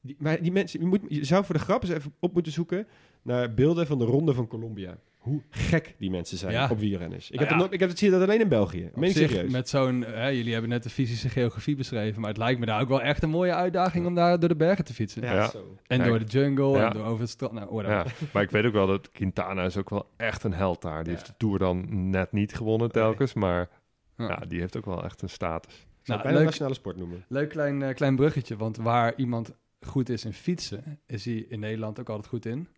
[0.00, 2.52] Die, maar die mensen, je, moet, je zou voor de grap eens even op moeten
[2.52, 2.86] zoeken
[3.22, 4.98] naar beelden van de Ronde van Colombia.
[5.22, 6.68] Hoe gek die mensen zijn Ja.
[6.70, 7.24] op wielrenners.
[7.30, 7.62] Ik, Nou heb, ja.
[7.64, 8.84] nog- ik heb het zie je dat alleen in België.
[8.94, 9.50] Op Meen zich, serieus.
[9.52, 10.00] met zo'n...
[10.04, 13.02] hè, jullie hebben net de fysische geografie beschreven, maar het lijkt me daar ook wel
[13.02, 15.22] echt een mooie uitdaging om daar door de bergen te fietsen.
[15.22, 15.48] ja, Ja.
[15.50, 15.76] zo.
[15.86, 16.86] En door de jungle Ja.
[16.86, 17.52] en door over het strand.
[17.52, 17.86] Nou.
[17.86, 21.02] Ja, maar ik weet ook wel dat Quintana is ook wel echt een held daar.
[21.04, 21.18] Die Ja.
[21.18, 23.68] heeft de Tour dan net niet gewonnen telkens, maar
[24.16, 24.26] Ja.
[24.28, 25.72] ja, die heeft ook wel echt een status.
[25.74, 27.24] Ik zou Nou, bijna leuk- nationale sport noemen.
[27.28, 29.52] Leuk klein, eh, klein bruggetje, want waar iemand
[29.86, 32.68] goed is in fietsen, is hij in Nederland ook altijd goed in.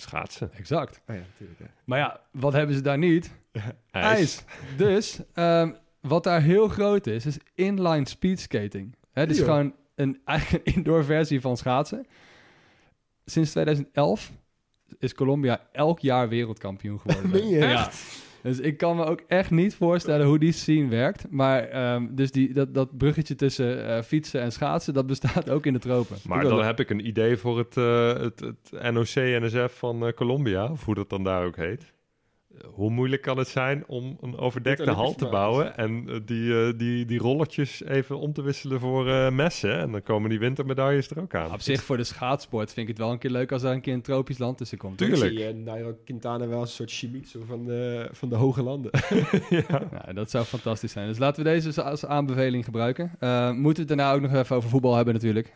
[0.00, 0.50] Schaatsen.
[0.54, 1.00] Exact.
[1.08, 1.60] Oh ja, natuurlijk.
[1.60, 1.66] Ja.
[1.84, 3.30] Maar ja, wat hebben ze daar niet?
[3.90, 4.18] IJs.
[4.18, 4.44] IJs.
[4.76, 8.96] Dus ehm, wat daar heel groot is, is inline speedskating.
[9.12, 9.44] Hè, dus Ja.
[9.44, 12.06] gewoon een, eigenlijk een indoor versie van schaatsen.
[13.24, 14.30] Sinds 2011
[14.98, 17.48] is Colombia elk jaar wereldkampioen geworden.
[17.48, 17.58] Je?
[17.58, 17.90] Ja.
[18.42, 21.26] Dus ik kan me ook echt niet voorstellen hoe die scene werkt.
[21.30, 25.66] Maar ehm, dus die, dat, dat bruggetje tussen eh, fietsen en schaatsen, dat bestaat ook
[25.66, 26.16] in de tropen.
[26.26, 30.70] Maar dan heb ik een idee voor het, eh, het, het NOC-NSF van eh, Colombia,
[30.70, 31.92] of hoe dat dan daar ook heet.
[32.58, 36.66] Eh, Hoe moeilijk kan het zijn om een overdekte hal te bouwen en eh, die,
[36.66, 39.78] eh, die, die rolletjes even om te wisselen voor eh, messen?
[39.78, 41.52] En dan komen die wintermedailles er ook aan.
[41.52, 43.80] Op zich voor de schaatsport vind ik het wel een keer leuk als daar een
[43.80, 44.98] keer een tropisch land tussen komt.
[44.98, 45.32] Tuurlijk.
[45.32, 48.90] Ik zie uh, Nairo Quintana wel een soort Shimizu van de, van de hoge landen.
[49.50, 49.82] ja.
[49.90, 51.08] Nou, dat zou fantastisch zijn.
[51.08, 53.12] Dus laten we deze als- aanbeveling gebruiken.
[53.18, 55.52] Eh, moeten we het daarna ook nog even over voetbal hebben natuurlijk.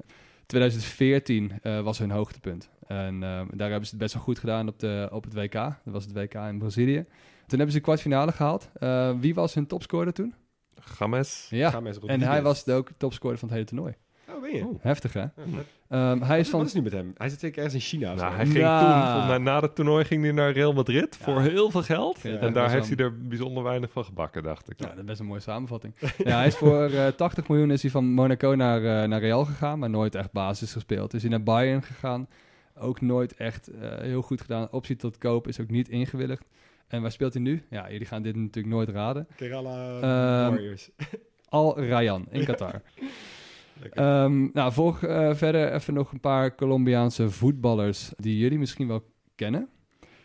[0.47, 2.71] 2014 eh, was hun hoogtepunt.
[2.87, 5.53] En eh, daar hebben ze het best wel goed gedaan op, de, op het WK.
[5.53, 7.05] Dat was het WK in Brazilië.
[7.47, 8.71] Toen hebben ze de kwartfinale gehaald.
[8.75, 10.35] Eh, wie was hun topscorer toen?
[10.81, 11.47] Games.
[11.51, 13.95] Ja, James en hij was de ook topscorer van het hele toernooi.
[14.45, 14.75] Ben je?
[14.81, 15.21] Heftig hè?
[15.21, 15.31] Ja,
[15.89, 16.59] Ehm, hij Wat is van...
[16.59, 17.13] wat is nu met hem?
[17.17, 18.15] Hij zit zeker ergens in China.
[18.15, 19.19] Nou, hij ging Nou.
[19.21, 22.21] toen, na, na het toernooi ging hij naar Real Madrid voor heel veel geld.
[22.23, 24.81] Ja, en daar heeft hij er bijzonder weinig van gebakken, dacht ik.
[24.81, 25.95] Ja, dat is best een mooie samenvatting.
[26.25, 29.45] ja, hij is voor eh 80 miljoen is hij van Monaco naar, eh, naar Real
[29.45, 31.15] gegaan, maar nooit echt basis gespeeld.
[31.15, 32.29] Is hij naar Bayern gegaan,
[32.79, 34.69] ook nooit echt eh, heel goed gedaan.
[34.73, 36.45] Optie tot koop is ook niet ingewilligd.
[36.89, 37.63] En waar speelt hij nu?
[37.71, 39.27] Ja, jullie gaan dit natuurlijk nooit raden.
[39.37, 40.91] Kerala Ehm, Warriors.
[41.49, 42.81] Al Rayan in Qatar.
[43.91, 49.03] Ehm, nou, volg eh, verder even nog een paar Colombiaanse voetballers die jullie misschien wel
[49.35, 49.69] kennen.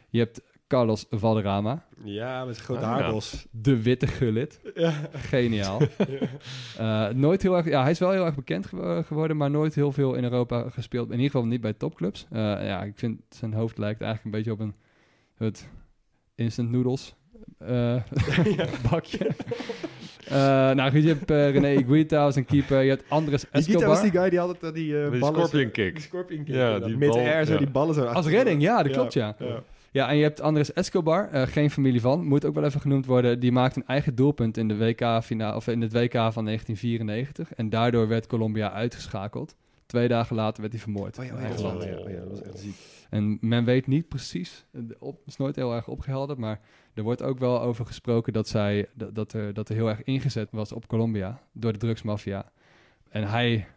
[0.10, 1.86] Je hebt Carlos Valderrama.
[2.04, 3.02] Ja, met grote Ah, ja.
[3.04, 3.47] haarbos.
[3.52, 4.60] De witte gullit.
[4.76, 4.93] Ja.
[5.14, 5.82] Geniaal.
[6.78, 9.76] Eh, nooit heel erg, ja, hij is wel heel erg bekend gewo- geworden, maar nooit
[9.76, 11.08] heel veel in Europa gespeeld.
[11.08, 12.26] In ieder geval niet bij topclubs.
[12.32, 14.76] Eh, ja, ik vind zijn hoofd lijkt eigenlijk een beetje op een
[15.36, 15.70] het
[16.36, 17.16] instant noodles
[17.58, 17.95] eh,
[18.91, 19.32] bakje.
[20.30, 20.36] Eh,
[20.72, 22.82] nou goed, je hebt eh, René Iguita als een keeper.
[22.82, 24.02] Je hebt Andres Die Gita was Escobar.
[24.02, 25.36] die guy die altijd eh, die Die ballen...
[25.36, 25.94] scorpion kick.
[25.96, 26.56] Die scorpion kick.
[26.56, 27.58] Ja, die bal, air zo ja.
[27.58, 29.36] die ballen zo Als redding, ja, dat klopt, ja.
[29.40, 29.64] ja.
[29.92, 33.06] Ja, en je hebt Andres Escobar, eh, geen familie van, moet ook wel even genoemd
[33.06, 33.40] worden.
[33.40, 37.54] Die maakte een eigen doelpunt in de WK finale of in het WK van 1994
[37.54, 39.56] en daardoor werd Colombia uitgeschakeld.
[39.86, 41.20] Twee dagen later werd hij vermoord.
[41.20, 41.84] Oh ja, oh ja, eigen oh land.
[41.84, 42.76] ja, oh ja, dat was echt ziek.
[43.10, 46.60] En men weet niet precies, het is nooit heel erg opgehelderd, maar
[47.00, 50.04] er wordt ook wel over gesproken dat, zij, dat, dat, er, dat er heel erg
[50.04, 52.52] ingezet was op Colombia door de drugsmafia.
[53.10, 53.68] En hij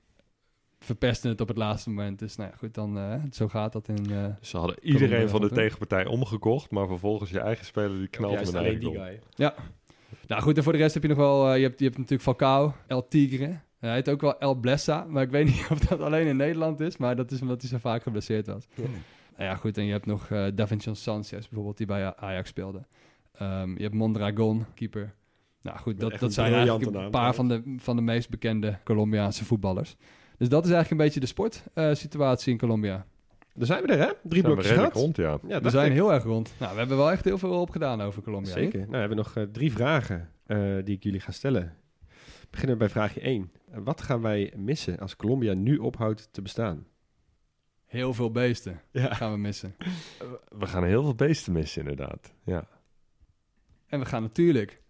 [0.80, 2.18] verpestte het op het laatste moment.
[2.18, 4.10] Dus nou ja, goed, dan, eh, zo gaat dat in...
[4.10, 8.08] eh, Ze hadden iedereen Colombia van de tegenpartij omgekocht, maar vervolgens je eigen speler die
[8.08, 9.20] knalt met alleen die guy.
[10.26, 11.48] Nou goed, en voor de rest heb je nog wel...
[11.50, 13.58] eh, je, hebt, je hebt natuurlijk Falcao, El Tigre.
[13.78, 16.80] Hij heet ook wel El Blessa, maar ik weet niet of dat alleen in Nederland
[16.80, 16.96] is.
[16.96, 18.66] Maar dat is omdat hij zo vaak geblesseerd was.
[18.74, 18.82] Ja.
[19.36, 22.82] Nou ja, goed, en je hebt nog eh Davinson Sanchez bijvoorbeeld, die bij Ajax speelde.
[23.32, 25.14] Ehm, je hebt Mondragon, keeper.
[25.62, 28.78] Nou goed, dat, dat zijn eigenlijk een naam, paar van de, van de meest bekende
[28.84, 29.96] Colombiaanse voetballers.
[30.38, 33.06] Dus dat is eigenlijk een beetje de sportsituatie in Colombia.
[33.54, 34.12] Daar zijn we er, hè?
[34.22, 34.92] Drie Zijn we blokjes gehad.
[34.94, 35.38] rond, ja.
[35.48, 35.92] Ja, We zijn ik.
[35.92, 36.54] heel erg rond.
[36.58, 38.52] Nou, we hebben wel echt heel veel opgedaan over Colombia.
[38.52, 38.78] Zeker.
[38.78, 41.76] Nou, we hebben nog eh, drie vragen eh, die ik jullie ga stellen.
[42.50, 43.50] Beginnen we bij vraagje 1.
[43.74, 46.86] Wat gaan wij missen als Colombia nu ophoudt te bestaan?
[47.86, 49.14] Heel veel beesten Ja.
[49.14, 49.74] gaan we missen.
[50.58, 52.34] We gaan heel veel beesten missen, inderdaad.
[52.44, 52.68] Ja.
[53.92, 54.82] En we gaan natuurlijk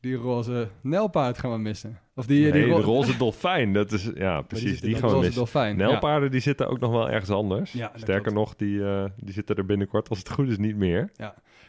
[0.00, 1.98] die roze nelpaard gaan we missen.
[2.14, 5.18] Of die, Nee, die de roze dolfijn, dat is, ja, precies, die gaan we roze
[5.18, 5.36] missen.
[5.36, 5.78] dolfijn.
[5.78, 5.86] Ja.
[5.86, 7.72] Nijlpaarden, die zitten ook nog wel ergens anders.
[7.72, 8.36] Ja, Sterker klopt.
[8.36, 11.12] nog, die, eh, die zitten er binnenkort, als het goed is, niet meer.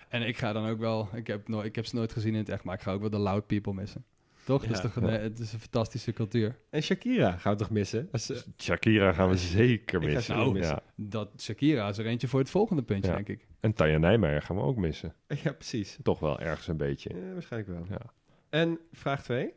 [0.10, 2.39] En ik ga dan ook wel, ik heb, no ik heb ze nooit gezien in
[2.39, 4.04] het echt, maar ik ga ook wel de loud people missen.
[4.46, 4.62] Toch?
[4.62, 4.82] dat is Ja.
[4.84, 5.20] toch een, Ja.
[5.20, 6.60] het is een fantastische cultuur.
[6.70, 8.08] En Shakira gaan we toch missen?
[8.12, 10.24] Dat is, eh, Shakira gaan we zeker Ik ga missen.
[10.24, 10.76] ze ook Nou, missen.
[10.76, 10.94] ja.
[10.96, 13.16] Dat Shakira is er eentje voor het volgende puntje, Ja.
[13.16, 13.48] denk ik.
[13.60, 15.16] En Tanja Nijmeijer gaan we ook missen.
[15.44, 15.98] ja, precies.
[16.04, 17.16] Toch wel ergens een beetje.
[17.16, 17.86] Ja, waarschijnlijk wel.
[17.89, 18.14] Ja.
[18.50, 19.54] En vraag 2.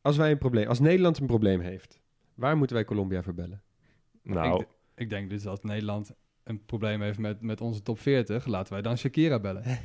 [0.00, 2.00] Als wij een probleem, als Nederland een probleem heeft,
[2.34, 3.62] waar moeten wij Colombia voor bellen?
[4.22, 6.12] Nou, Ik, ik denk dus als Nederland
[6.44, 9.64] een probleem heeft met, met onze top 40, laten wij dan Shakira bellen.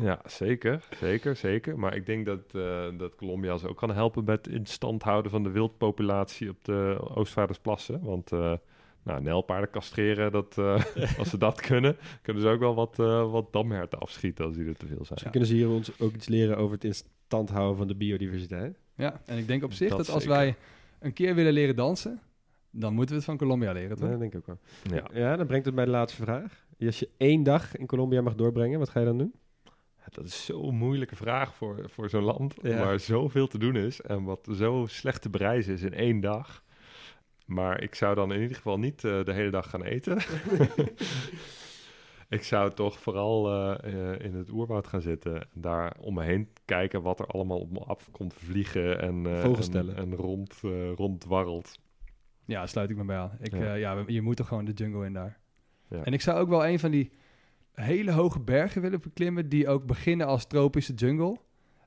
[0.00, 1.78] Ja, zeker, zeker, zeker.
[1.78, 5.30] Maar ik denk dat, eh dat Colombia ze ook kan helpen met in stand houden
[5.30, 8.00] van de wildpopulatie op de Oostvaardersplassen.
[8.02, 8.52] Want eh
[9.02, 10.84] nou, nijlpaarden castreren, dat, eh,
[11.18, 14.66] als ze dat kunnen, kunnen ze ook wel wat, eh wat damherten afschieten als die
[14.66, 15.08] er te veel zijn.
[15.10, 16.94] Misschien kunnen ze hier ons ook iets leren over het in
[17.26, 18.78] stand houden van de biodiversiteit.
[18.94, 20.38] Ja, en ik denk op zich dat, Dat als zeker.
[20.38, 20.56] wij
[21.00, 22.20] een keer willen leren dansen,
[22.74, 24.04] dan moeten we het van Colombia leren, toch?
[24.04, 24.58] Ja, dat denk ik ook wel.
[24.98, 25.20] Ja.
[25.20, 26.66] Ja, dan brengt het bij de laatste vraag.
[26.80, 29.34] Als je één dag in Colombia mag doorbrengen, wat ga je dan doen?
[30.10, 32.78] Dat is zo'n moeilijke vraag voor, voor zo'n land Ja.
[32.78, 36.62] waar zoveel te doen is en wat zo slecht te bereizen is in één dag.
[37.46, 40.16] Maar ik zou dan in ieder geval niet eh, de hele dag gaan eten.
[42.28, 46.22] ik zou toch vooral eh, eh, in het oerwoud gaan zitten en daar om me
[46.22, 50.60] heen kijken wat er allemaal op me af komt vliegen en, eh, en, en rond,
[50.94, 51.78] rondwarrelt.
[52.44, 53.30] Ja, sluit ik me bij aan.
[53.40, 53.64] Ik, Ja.
[53.64, 53.74] ja.
[53.74, 55.38] ja, je moet er gewoon de jungle in daar.
[55.90, 56.04] Ja.
[56.04, 57.10] En ik zou ook wel een van die
[57.72, 61.36] hele hoge bergen willen beklimmen, die ook beginnen als tropische jungle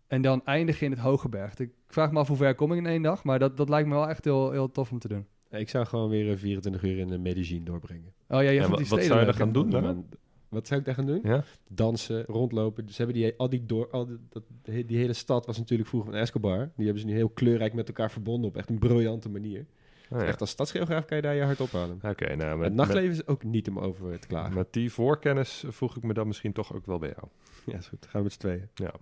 [0.07, 1.57] en dan eindigen in het hoge berg.
[1.59, 3.87] Ik vraag me af hoe ver kom ik in één dag, maar dat, dat lijkt
[3.87, 5.25] me wel echt heel, heel tof om te doen.
[5.49, 8.13] Ik zou gewoon weer eh, 24 uur in eh, Medellin doorbrengen.
[8.27, 9.39] Oh ja, je die wat steden zou je dan hè?
[9.39, 9.69] gaan doen?
[9.69, 9.81] Daar?
[9.81, 10.05] man.
[10.49, 11.19] Wat zou ik daar gaan doen?
[11.23, 11.43] Ja?
[11.67, 12.89] Dansen, rondlopen.
[12.89, 16.11] Ze hebben die, al die, door, al die, dat, die hele stad was natuurlijk vroeger
[16.11, 16.71] van Escobar.
[16.75, 19.65] Die hebben ze nu heel kleurrijk met elkaar verbonden op echt een briljante manier.
[20.09, 20.25] Oh, ja.
[20.25, 21.99] Echt als stadsgeograaf kan je daar je hart ophalen.
[22.01, 24.49] Oké, nou, met, het nachtleven is ook niet om over te klagen.
[24.49, 27.27] met, met die voorkennis voeg ik me dan misschien toch ook wel bij jou.
[27.65, 28.05] Ja, is goed.
[28.05, 28.69] Gaan we met z'n tweeën.
[28.73, 28.93] Ja.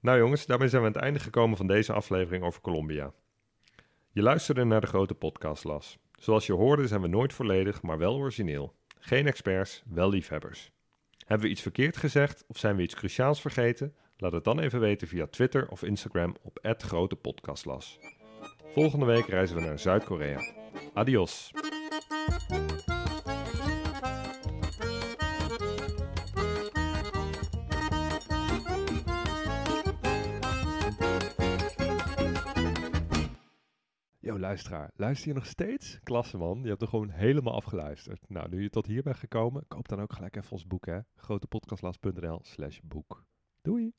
[0.00, 3.12] Nou jongens, daarmee zijn we aan het einde gekomen van deze aflevering over Colombia.
[4.10, 5.98] Je luisterde naar de grote podcastlas.
[6.18, 8.74] Zoals je hoorde zijn we nooit volledig, maar wel origineel.
[8.98, 10.70] Geen experts, wel liefhebbers.
[11.18, 13.94] Hebben we iets verkeerd gezegd of zijn we iets cruciaals vergeten?
[14.16, 17.98] Laat het dan even weten via Twitter of Instagram op @grotepodcastlas.
[18.74, 20.40] Volgende week reizen we naar Zuid-Korea.
[20.92, 21.50] Adios.
[34.20, 35.98] Yo, luisteraar, luister je nog steeds?
[36.02, 38.28] Klasse man, je hebt er gewoon helemaal afgeluisterd.
[38.28, 40.98] Nou, nu je tot hier bent gekomen, koop dan ook gelijk even ons boek hè.
[41.16, 43.24] grotepodcastlas.nl slash boek.
[43.62, 43.92] Doei!